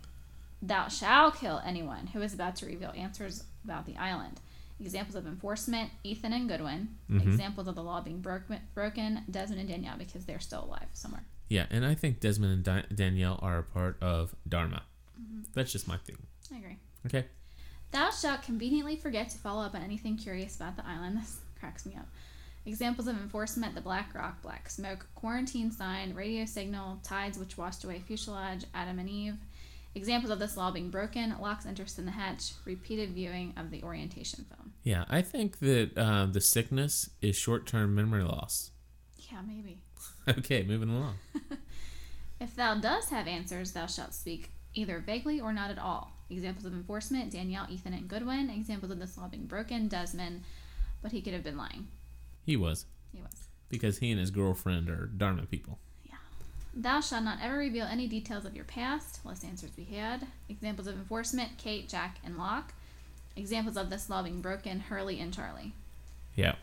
[0.62, 4.40] Thou shall kill anyone who is about to reveal answers about the island.
[4.80, 6.98] Examples of enforcement: Ethan and Goodwin.
[7.10, 7.22] Mhm.
[7.24, 11.24] Examples of the law being broken: broken Desmond and Danielle because they're still alive somewhere.
[11.50, 14.84] Yeah, and I think Desmond and Danielle are a part of Dharma.
[15.54, 16.18] That's just my thing.
[16.54, 16.78] I agree.
[17.06, 17.26] Okay.
[17.92, 21.18] Thou shalt conveniently forget to follow up on anything curious about the island.
[21.20, 22.08] This cracks me up.
[22.66, 27.84] Examples of enforcement the Black Rock, Black Smoke, Quarantine Sign, Radio Signal, Tides which washed
[27.84, 29.38] away fuselage, Adam and Eve.
[29.96, 33.82] Examples of this law being broken, Locke's interest in the hatch, repeated viewing of the
[33.82, 34.74] orientation film.
[34.84, 38.72] Yeah, I think that uh, the sickness is short term memory loss.
[39.18, 39.80] Yeah, maybe.
[40.28, 41.14] Okay, moving along.
[42.40, 46.12] If thou dost have answers, thou shalt speak either vaguely or not at all.
[46.30, 48.50] Examples of enforcement Danielle, Ethan, and Goodwin.
[48.50, 50.44] Examples of this law being broken Desmond,
[51.02, 51.88] but he could have been lying.
[52.46, 52.86] He was.
[53.14, 53.48] He was.
[53.70, 55.80] Because he and his girlfriend are Dharma people.
[56.76, 60.28] Thou shalt not ever reveal any details of your past, lest answers be had.
[60.50, 62.74] Examples of enforcement Kate, Jack, and Locke.
[63.38, 65.74] Examples of this law being broken Hurley and Charlie.
[66.36, 66.56] Yeah.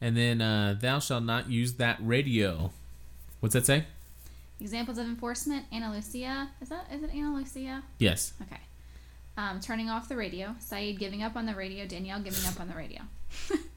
[0.00, 2.72] And then, uh, thou shalt not use that radio.
[3.40, 3.86] What's that say?
[4.60, 6.50] Examples of enforcement Ana Lucia.
[6.60, 7.82] Is that is it Ana Lucia?
[7.98, 8.32] Yes.
[8.42, 8.60] Okay.
[9.36, 10.54] Um, turning off the radio.
[10.62, 11.86] Sayid giving up on the radio.
[11.86, 13.02] Danielle giving up on the radio.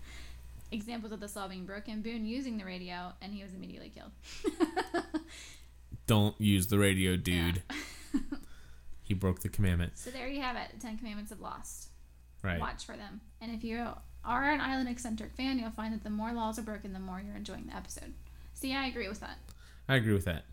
[0.71, 2.01] Examples of the law being broken.
[2.01, 4.11] Boone using the radio, and he was immediately killed.
[6.07, 7.63] Don't use the radio, dude.
[9.03, 9.97] he broke the commandment.
[9.97, 10.69] So there you have it.
[10.73, 11.89] The Ten Commandments of Lost.
[12.43, 12.59] Right.
[12.59, 13.21] Watch for them.
[13.41, 13.87] And if you
[14.23, 17.21] are an Island Eccentric fan, you'll find that the more laws are broken, the more
[17.21, 18.13] you're enjoying the episode.
[18.53, 19.37] See, I agree with that.
[19.87, 20.45] I agree with that.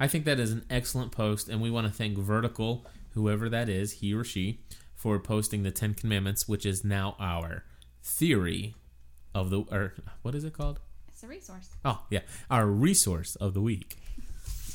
[0.00, 3.68] I think that is an excellent post, and we want to thank Vertical, whoever that
[3.68, 4.60] is, he or she,
[4.94, 7.64] for posting the Ten Commandments, which is now our
[8.02, 8.74] theory
[9.42, 10.80] of the or what is it called?
[11.08, 11.70] It's a resource.
[11.84, 12.20] Oh yeah,
[12.50, 13.96] our resource of the week.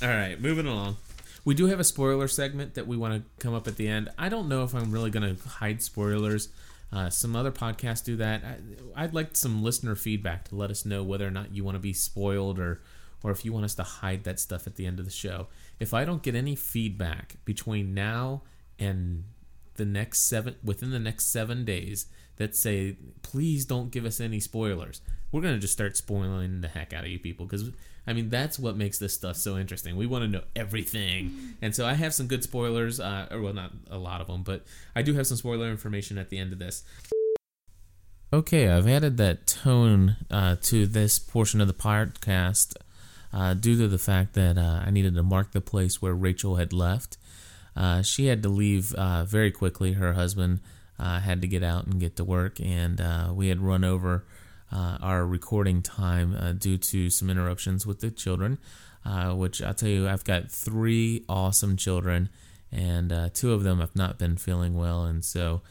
[0.02, 0.98] All right, moving along.
[1.46, 4.10] We do have a spoiler segment that we want to come up at the end.
[4.18, 6.50] I don't know if I'm really going to hide spoilers.
[6.92, 8.44] Uh, some other podcasts do that.
[8.44, 11.76] I, I'd like some listener feedback to let us know whether or not you want
[11.76, 12.82] to be spoiled or,
[13.24, 15.48] or if you want us to hide that stuff at the end of the show.
[15.80, 18.44] If I don't get any feedback between now
[18.80, 19.24] and
[19.76, 22.06] the next seven within the next seven days
[22.38, 25.02] that say please don't give us any spoilers.
[25.32, 27.72] We're to just start spoiling the heck out of you people because
[28.06, 29.96] i mean that's what makes this stuff so interesting.
[29.96, 31.56] We want to know everything.
[31.62, 34.44] And so i have some good spoilers uh, or well not a lot of them
[34.44, 34.66] but
[34.96, 36.84] i do have some spoiler information at the end of this.
[38.32, 42.76] Okay i've added that tone uh, to this portion of the podcast
[43.32, 46.56] uh, due to the fact that uh, i needed to mark the place where rachel
[46.56, 47.18] had left
[47.76, 49.94] uh, she had to leave uh, very quickly.
[49.94, 50.60] Her husband
[51.00, 54.26] uh, had to get out and get to work, and uh, we had run over
[54.72, 58.58] uh, our recording time uh, due to some interruptions with the children.
[59.06, 62.30] Which I'll tell you, I've got three awesome children,
[62.72, 65.62] and two of them have not been feeling well, and so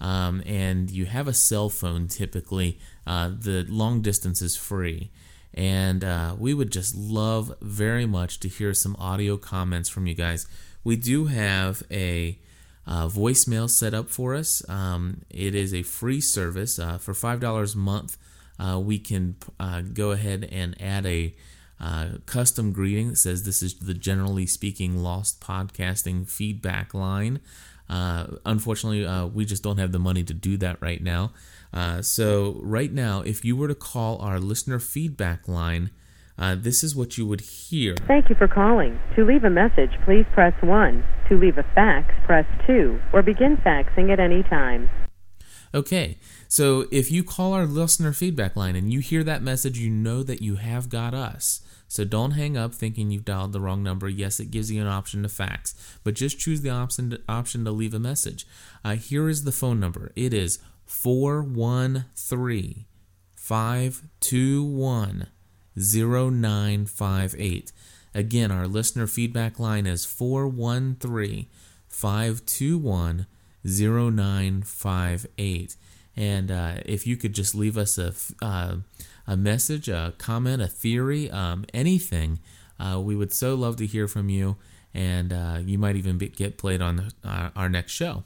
[0.00, 5.10] um, and you have a cell phone, typically uh, the long distance is free.
[5.54, 10.14] And uh, we would just love very much to hear some audio comments from you
[10.14, 10.46] guys.
[10.84, 12.38] We do have a
[12.86, 14.62] uh, voicemail set up for us.
[14.68, 18.16] Um, it is a free service uh, for five dollars a month.
[18.58, 21.34] Uh, we can uh, go ahead and add a
[21.80, 27.40] uh, custom greeting that says this is the generally speaking lost podcasting feedback line.
[27.88, 31.32] Uh, unfortunately, we just don't have the money to do that right now.
[32.00, 35.90] so right now, if you were to call our listener feedback line.
[36.38, 37.94] Uh, this is what you would hear.
[38.06, 39.00] Thank you for calling.
[39.16, 41.04] To leave a message, please press 1.
[41.30, 44.90] To leave a fax, press 2, or begin faxing at any time.
[45.74, 49.90] Okay, so if you call our listener feedback line and you hear that message, you
[49.90, 51.60] know that you have got us.
[51.88, 54.08] So don't hang up thinking you've dialed the wrong number.
[54.08, 57.64] Yes, it gives you an option to fax, but just choose the option to, option
[57.64, 58.46] to leave a message.
[58.84, 62.86] Uh, here is the phone number it is 413
[63.34, 65.26] 521
[65.76, 67.72] 0958.
[68.14, 71.46] Again, our listener feedback line is 413
[71.88, 73.26] 521
[73.64, 75.76] 0958.
[76.16, 78.76] And uh, if you could just leave us a, uh,
[79.26, 82.40] a message, a comment, a theory, um, anything,
[82.80, 84.56] uh, we would so love to hear from you.
[84.94, 88.24] And uh, you might even be, get played on uh, our next show.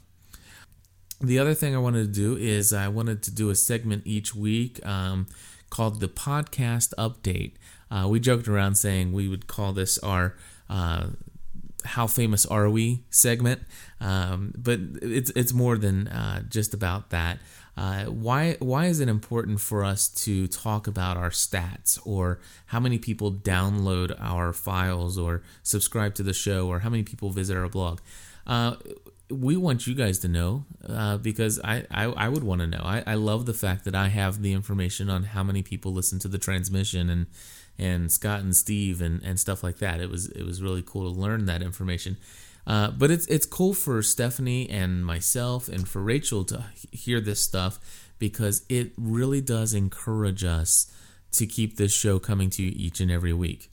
[1.19, 4.33] The other thing I wanted to do is I wanted to do a segment each
[4.33, 4.83] week.
[4.85, 5.27] Um,
[5.69, 7.53] called the podcast update.
[7.89, 10.35] Uh, we joked around saying we would call this our
[10.69, 13.61] "How famous are we?" segment,
[13.99, 17.39] um, but it's it's more than uh, just about that.
[17.81, 22.79] Uh, why why is it important for us to talk about our stats or how
[22.79, 27.57] many people download our files or subscribe to the show or how many people visit
[27.57, 27.99] our blog?
[28.45, 28.75] Uh,
[29.31, 32.81] we want you guys to know uh, because I, I, I would want to know.
[32.83, 36.19] I, I love the fact that I have the information on how many people listen
[36.19, 37.25] to the transmission and
[37.79, 39.99] and Scott and Steve and, and stuff like that.
[39.99, 42.17] It was it was really cool to learn that information.
[42.67, 47.41] Uh, but it's it's cool for Stephanie and myself and for Rachel to hear this
[47.41, 47.79] stuff
[48.19, 50.91] because it really does encourage us
[51.31, 53.71] to keep this show coming to you each and every week.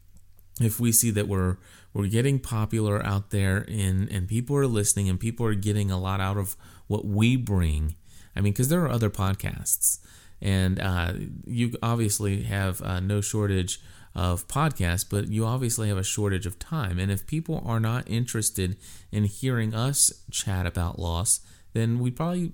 [0.61, 1.59] If we see that we're
[1.93, 5.99] we're getting popular out there and and people are listening and people are getting a
[5.99, 7.97] lot out of what we bring
[8.37, 9.99] i mean because there are other podcasts
[10.41, 11.13] and uh,
[11.47, 13.81] you obviously have uh, no shortage
[14.19, 16.99] of podcasts but you obviously have a shortage of time.
[16.99, 18.77] And if people are not interested
[19.13, 21.41] in hearing us chat about loss
[21.73, 22.53] then we probably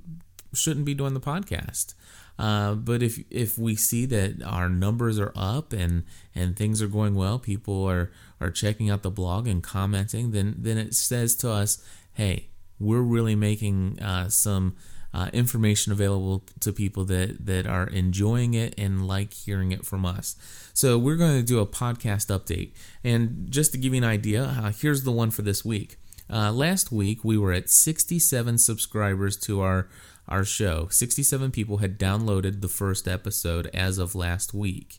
[0.52, 1.94] shouldn't be doing the podcast.
[2.38, 6.02] Uh, but if if we see that our numbers are up and
[6.34, 8.10] and things are going well, people are
[8.40, 11.82] are checking out the blog and commenting, then then it says to us,
[12.14, 12.48] hey,
[12.80, 14.74] we're really making uh, some
[15.14, 20.04] uh, information available to people that that are enjoying it and like hearing it from
[20.04, 20.34] us.
[20.74, 22.72] So we're going to do a podcast update,
[23.04, 25.96] and just to give you an idea, uh, here's the one for this week.
[26.28, 29.88] Uh, last week we were at 67 subscribers to our
[30.26, 30.88] our show.
[30.90, 34.98] 67 people had downloaded the first episode as of last week.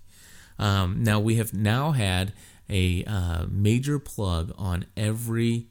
[0.58, 2.32] Um, now we have now had
[2.70, 5.68] a uh, major plug on every,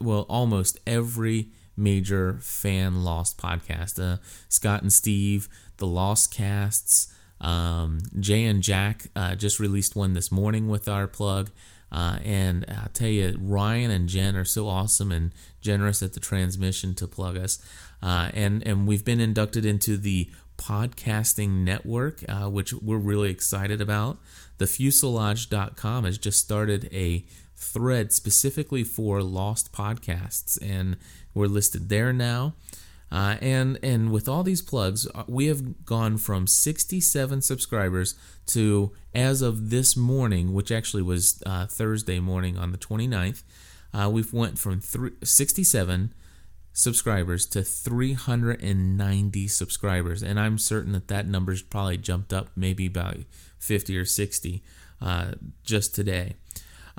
[0.00, 1.50] well, almost every
[1.80, 3.98] major fan lost podcast.
[4.02, 4.18] Uh,
[4.48, 10.30] Scott and Steve, the Lost Casts, um, Jay and Jack uh, just released one this
[10.30, 11.50] morning with our plug.
[11.90, 16.20] Uh, and I'll tell you, Ryan and Jen are so awesome and generous at the
[16.20, 17.58] transmission to plug us.
[18.02, 23.80] Uh, and, and we've been inducted into the Podcasting Network, uh, which we're really excited
[23.80, 24.18] about.
[24.58, 27.24] The Fuselage.com has just started a
[27.56, 30.96] thread specifically for lost podcasts, and
[31.40, 32.54] we're listed there now.
[33.12, 38.14] Uh, and and with all these plugs, uh, we have gone from 67 subscribers
[38.46, 43.42] to as of this morning, which actually was uh, Thursday morning on the 29th,
[43.92, 46.14] uh, we've went from three, 67
[46.72, 53.16] subscribers to 390 subscribers, and I'm certain that that number's probably jumped up maybe about
[53.58, 54.62] 50 or 60
[55.02, 55.32] uh,
[55.64, 56.34] just today.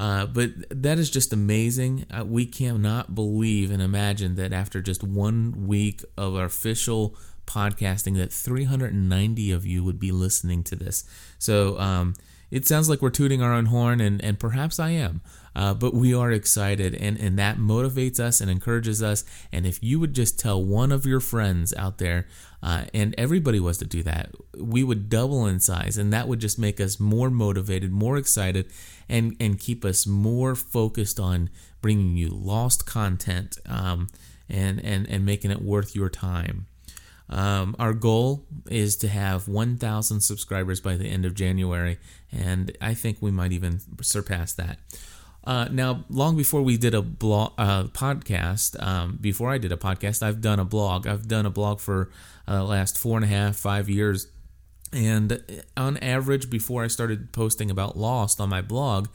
[0.01, 2.07] Uh, but that is just amazing.
[2.09, 8.33] Uh, we cannot believe and imagine that after just one week of official podcasting, that
[8.33, 11.03] 390 of you would be listening to this.
[11.37, 12.15] So, um,
[12.49, 15.21] it sounds like we're tooting our own horn, and, and perhaps I am.
[15.55, 19.25] Uh, but we are excited, and, and that motivates us and encourages us.
[19.51, 22.27] And if you would just tell one of your friends out there,
[22.63, 26.39] uh, and everybody was to do that, we would double in size, and that would
[26.39, 28.71] just make us more motivated, more excited,
[29.09, 31.49] and, and keep us more focused on
[31.81, 34.07] bringing you lost content um,
[34.49, 36.67] and, and, and making it worth your time.
[37.31, 41.97] Um, our goal is to have 1,000 subscribers by the end of January,
[42.31, 44.79] and I think we might even surpass that.
[45.43, 49.77] Uh, now, long before we did a blog uh, podcast, um, before I did a
[49.77, 51.07] podcast, I've done a blog.
[51.07, 52.11] I've done a blog for
[52.47, 54.27] uh, the last four and a half, five years,
[54.93, 59.07] and on average, before I started posting about Lost on my blog,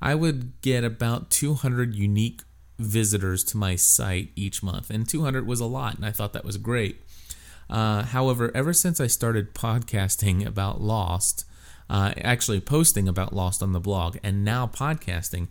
[0.00, 2.42] I would get about 200 unique
[2.78, 6.44] visitors to my site each month, and 200 was a lot, and I thought that
[6.44, 7.02] was great.
[7.70, 11.46] Uh, however, ever since I started podcasting about Lost,
[11.88, 15.48] uh, actually posting about Lost on the blog, and now podcasting,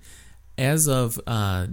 [0.62, 1.66] as of uh,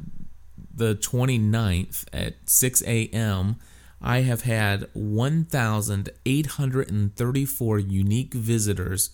[0.75, 3.57] the 29th at 6 a.m.,
[4.01, 9.11] I have had 1,834 unique visitors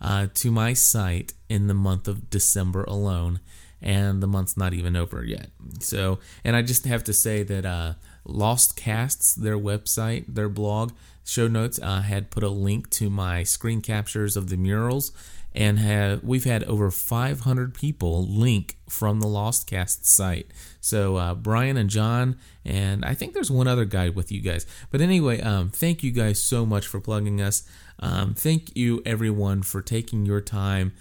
[0.00, 3.40] uh, to my site in the month of December alone,
[3.82, 5.50] and the month's not even over yet.
[5.80, 7.94] So, and I just have to say that uh,
[8.26, 10.92] Lost Casts, their website, their blog,
[11.24, 15.12] show notes I had put a link to my screen captures of the murals,
[15.54, 20.50] and have we've had over 500 people link from the Lost Cast site.
[20.80, 24.66] So uh, Brian and John, and I think there's one other guy with you guys.
[24.90, 27.66] But anyway, um, thank you guys so much for plugging us.
[27.98, 30.92] Um, thank you everyone for taking your time.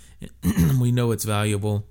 [0.80, 1.86] we know it's valuable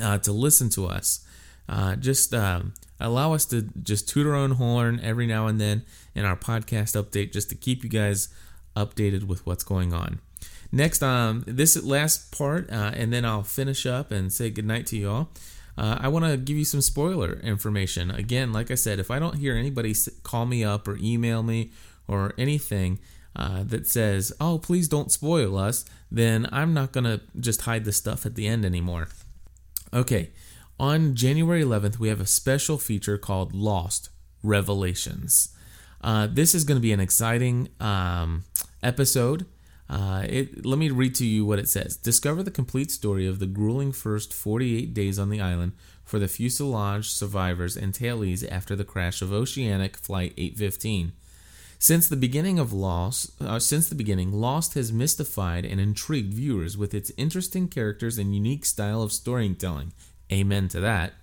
[0.00, 1.24] uh, to listen to us.
[1.68, 5.84] Uh, just um, allow us to just toot our own horn every now and then
[6.14, 8.28] in our podcast update just to keep you guys
[8.76, 10.20] updated with what's going on.
[10.72, 14.96] Next, um, this last part, uh, and then I'll finish up and say goodnight to
[14.96, 15.28] y'all.
[15.78, 18.10] Uh, I want to give you some spoiler information.
[18.10, 21.70] Again, like I said, if I don't hear anybody call me up or email me
[22.08, 22.98] or anything
[23.34, 27.84] uh, that says, oh, please don't spoil us, then I'm not going to just hide
[27.84, 29.08] the stuff at the end anymore.
[29.92, 30.30] Okay,
[30.78, 34.10] on January 11th, we have a special feature called Lost
[34.42, 35.54] Revelations.
[36.02, 38.44] Uh, this is going to be an exciting um,
[38.82, 39.46] episode.
[39.88, 41.96] Uh, it, let me read to you what it says.
[41.96, 45.72] Discover the complete story of the grueling first 48 days on the island
[46.04, 51.12] for the fuselage survivors and tailees after the crash of Oceanic Flight 815.
[51.78, 56.76] Since the beginning of Lost, uh, since the beginning, Lost has mystified and intrigued viewers
[56.76, 59.92] with its interesting characters and unique style of storytelling.
[60.32, 61.14] Amen to that.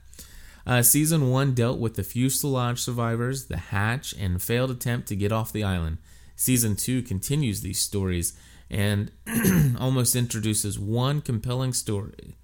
[0.65, 5.31] Uh, season 1 dealt with the fuselage survivors, the hatch, and failed attempt to get
[5.31, 5.97] off the island.
[6.35, 8.33] Season 2 continues these stories
[8.69, 9.11] and
[9.79, 12.35] almost introduces one compelling story.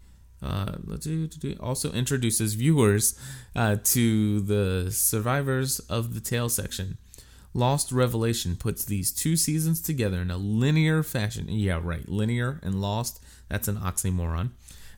[0.41, 0.75] Uh,
[1.59, 3.19] also introduces viewers
[3.55, 6.97] uh, to the survivors of the tail section.
[7.53, 11.47] Lost Revelation puts these two seasons together in a linear fashion.
[11.49, 12.07] Yeah, right.
[12.07, 14.51] Linear and Lost, that's an oxymoron.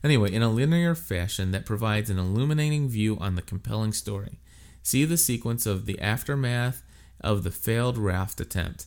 [0.04, 4.38] Anyway, in a linear fashion that provides an illuminating view on the compelling story.
[4.82, 6.82] See the sequence of the aftermath
[7.20, 8.86] of the failed raft attempt,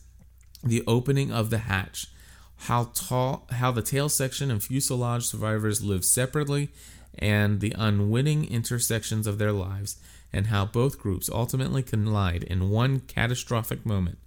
[0.62, 2.08] the opening of the hatch,
[2.56, 6.70] how tall, how the tail section and fuselage survivors live separately,
[7.18, 9.96] and the unwitting intersections of their lives,
[10.32, 14.18] and how both groups ultimately collide in one catastrophic moment.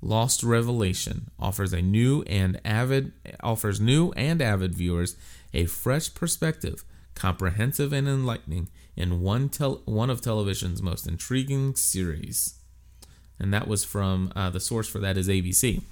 [0.00, 5.16] Lost Revelation offers a new and avid offers new and avid viewers
[5.52, 6.84] a fresh perspective,
[7.14, 12.54] comprehensive and enlightening, in one tel- one of television's most intriguing series.
[13.40, 15.82] And that was from uh, the source for that is ABC.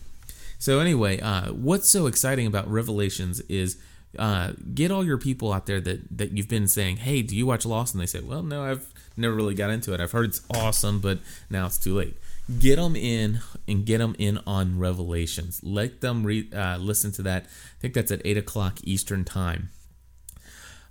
[0.59, 3.77] So anyway, uh, what's so exciting about Revelations is
[4.19, 7.47] uh, get all your people out there that that you've been saying, "Hey, do you
[7.47, 8.87] watch Lost?" And they say, "Well, no, I've
[9.17, 10.01] never really got into it.
[10.01, 11.19] I've heard it's awesome, but
[11.51, 12.17] now it's too late."
[12.59, 15.61] Get them in and get them in on Revelations.
[15.65, 17.45] Let them read, uh, listen to that.
[17.45, 19.71] I think that's at eight o'clock Eastern time.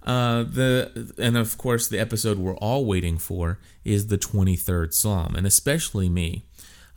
[0.04, 5.36] Uh, the and of course the episode we're all waiting for is the 23rd Psalm,
[5.36, 6.46] and especially me.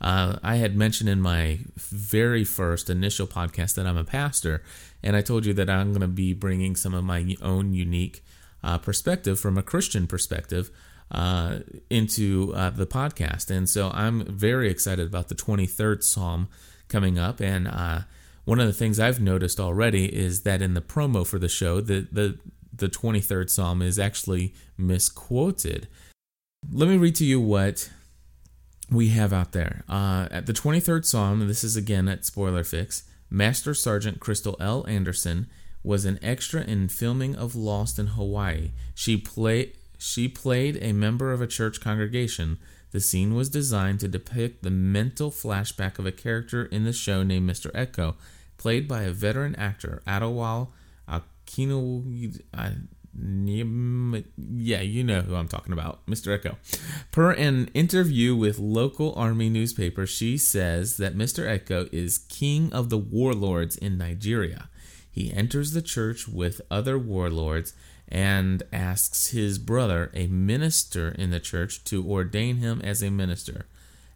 [0.01, 4.63] Uh, I had mentioned in my very first initial podcast that I'm a pastor,
[5.01, 8.23] and I told you that I'm going to be bringing some of my own unique
[8.63, 10.69] uh, perspective from a Christian perspective
[11.11, 13.49] uh, into uh, the podcast.
[13.49, 16.47] And so I'm very excited about the 23rd Psalm
[16.87, 17.39] coming up.
[17.39, 18.01] And uh,
[18.45, 21.81] one of the things I've noticed already is that in the promo for the show,
[21.81, 22.39] the, the,
[22.73, 25.87] the 23rd Psalm is actually misquoted.
[26.71, 27.89] Let me read to you what
[28.91, 29.83] we have out there.
[29.87, 34.85] Uh, at the 23rd Psalm, this is again at Spoiler Fix, Master Sergeant Crystal L.
[34.87, 35.47] Anderson
[35.83, 38.71] was an extra in filming of Lost in Hawaii.
[38.93, 42.57] She played she played a member of a church congregation.
[42.91, 47.21] The scene was designed to depict the mental flashback of a character in the show
[47.21, 47.69] named Mr.
[47.73, 48.15] Eko,
[48.57, 50.69] played by a veteran actor, Adewale
[51.07, 52.03] Akino.
[54.37, 56.39] Yeah, you know who I'm talking about, Mr.
[56.39, 56.55] Eko.
[57.11, 61.45] Per an interview with local army newspaper, she says that Mr.
[61.45, 64.69] Eko is king of the warlords in Nigeria.
[65.11, 67.73] He enters the church with other warlords
[68.09, 73.67] and asks his brother, a minister in the church, to ordain him as a minister.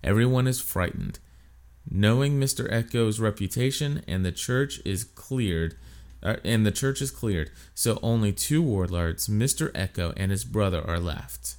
[0.04, 1.20] Everyone is frightened.
[1.90, 2.72] Knowing Mr.
[2.72, 5.76] Eko's reputation and the church is cleared,
[6.24, 9.72] uh, and the church is cleared, so only two warlords, Mr.
[9.74, 11.56] Eko and his brother, are left.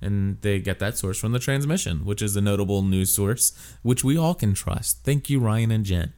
[0.00, 3.52] And they get that source from the transmission, which is a notable news source,
[3.82, 5.04] which we all can trust.
[5.04, 6.12] Thank you, Ryan and Jen.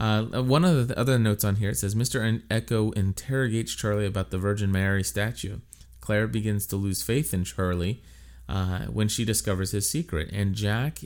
[0.00, 2.42] Uh, one of the other notes on here it says Mr.
[2.48, 5.58] Eko interrogates Charlie about the Virgin Mary statue.
[6.00, 8.02] Claire begins to lose faith in Charlie
[8.48, 11.00] uh, when she discovers his secret, and Jack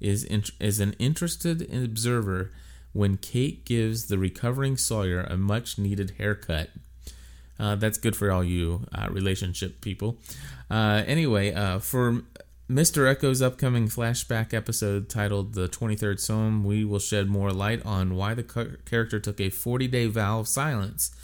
[0.00, 2.52] is in, is an interested observer
[2.92, 6.70] when Kate gives the recovering Sawyer a much needed haircut.
[7.58, 10.18] Uh, that's good for all you uh, relationship people.
[10.70, 12.22] Uh, anyway, uh, for
[12.68, 13.06] Mr.
[13.06, 18.34] Eko's upcoming flashback episode titled The 23rd Psalm, we will shed more light on why
[18.34, 18.42] the
[18.84, 21.14] character took a 40 day vow of silence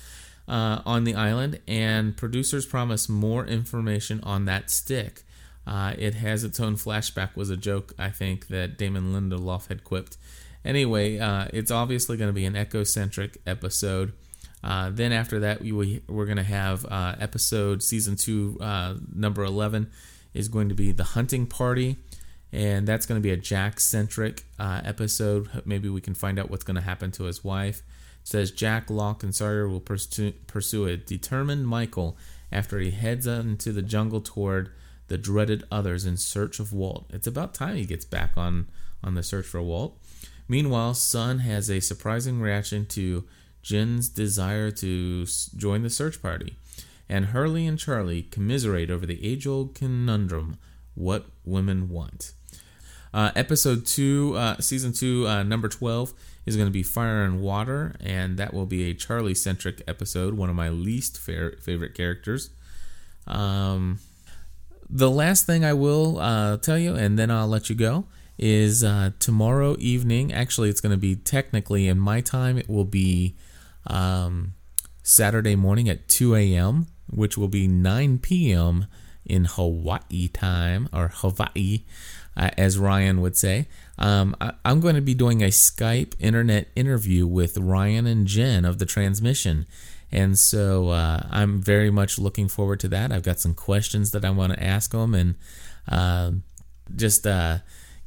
[0.47, 5.25] uh, on the island, and producers promise more information on that stick.
[5.67, 9.83] Uh, it has its own flashback, was a joke, I think, that Damon Lindelof had
[9.83, 10.19] quipped.
[10.65, 14.13] Anyway, uh, it's obviously going to be an Eko centric episode.
[14.63, 19.43] Uh, then after that, we, we're going to have uh, episode season two, uh, number
[19.43, 19.91] 11
[20.35, 21.97] is going to be the hunting party,
[22.53, 25.49] and that's going to be a Jack centric uh, episode.
[25.65, 27.79] Maybe we can find out what's going to happen to his wife.
[28.23, 32.17] It says Jack, Locke, and Sawyer will pursue, pursue a determined Michael
[32.51, 34.71] after he heads into the jungle toward
[35.09, 37.07] the dreaded others in search of Walt.
[37.11, 38.69] It's about time he gets back on
[39.05, 39.99] on the search for Walt.
[40.49, 43.25] Meanwhile, Sun has a surprising reaction to
[43.63, 45.27] Jin's desire to
[45.57, 46.57] join the search party
[47.13, 50.57] and Hurley and Charlie commiserate over the age old conundrum
[50.95, 52.33] what women want.
[53.13, 56.15] Uh, episode 2, uh, season 2, uh, number 12
[56.47, 60.35] is going to be Fire and Water, and that will be a Charlie centric episode,
[60.35, 62.49] one of my least fa- favorite characters.
[63.27, 63.99] Um,
[64.89, 68.07] the last thing I will uh, tell you, and then I'll let you go,
[68.39, 70.33] is uh, tomorrow evening.
[70.33, 73.37] Actually, it's going to be technically in my time, it will be
[73.87, 74.55] um,
[75.03, 78.87] Saturday morning at 2 a.m which will be 9 p.m.
[79.25, 81.85] in Hawaii time, or Hawaii,
[82.37, 83.69] uh, as Ryan would say.
[83.99, 88.65] Um, I, am going to be doing a Skype internet interview with Ryan and Jen
[88.65, 89.67] of the transmission.
[90.11, 93.13] And so uh, I'm very much looking forward to that.
[93.13, 95.35] I've got some questions that I want to ask them and
[95.89, 96.33] uh,
[96.95, 97.59] just uh,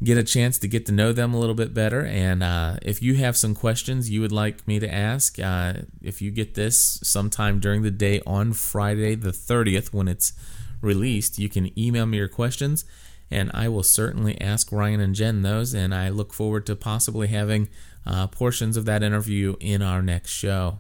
[0.04, 2.06] get a chance to get to know them a little bit better.
[2.06, 6.22] And uh, if you have some questions you would like me to ask, uh, if
[6.22, 10.34] you get this sometime during the day on Friday the 30th when it's
[10.82, 12.86] released, you can email me your questions
[13.32, 15.74] and I will certainly ask Ryan and Jen those.
[15.74, 17.70] And I look forward to possibly having
[18.06, 20.80] uh, portions of that interview in our next show.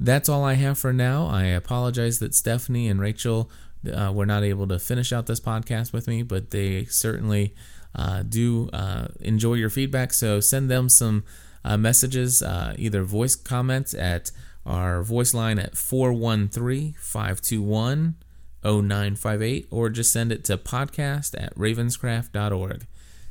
[0.00, 1.26] That's all I have for now.
[1.26, 3.50] I apologize that Stephanie and Rachel
[3.92, 7.54] uh, were not able to finish out this podcast with me, but they certainly
[7.94, 10.12] uh, do uh, enjoy your feedback.
[10.12, 11.24] So send them some
[11.64, 14.30] uh, messages, uh, either voice comments at
[14.66, 18.16] our voice line at 413 521
[18.62, 22.86] 0958 or just send it to podcast at ravenscraft.org.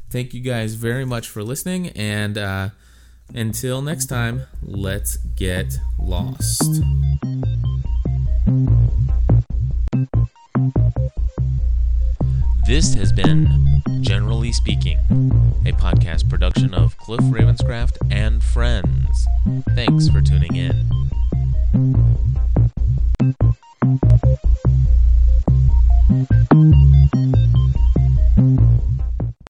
[0.09, 2.69] Thank you guys very much for listening, and uh,
[3.35, 6.81] until next time, let's get lost.
[12.67, 14.97] This has been Generally Speaking,
[15.65, 19.25] a podcast production of Cliff Ravenscraft and Friends.
[19.73, 21.07] Thanks for tuning in.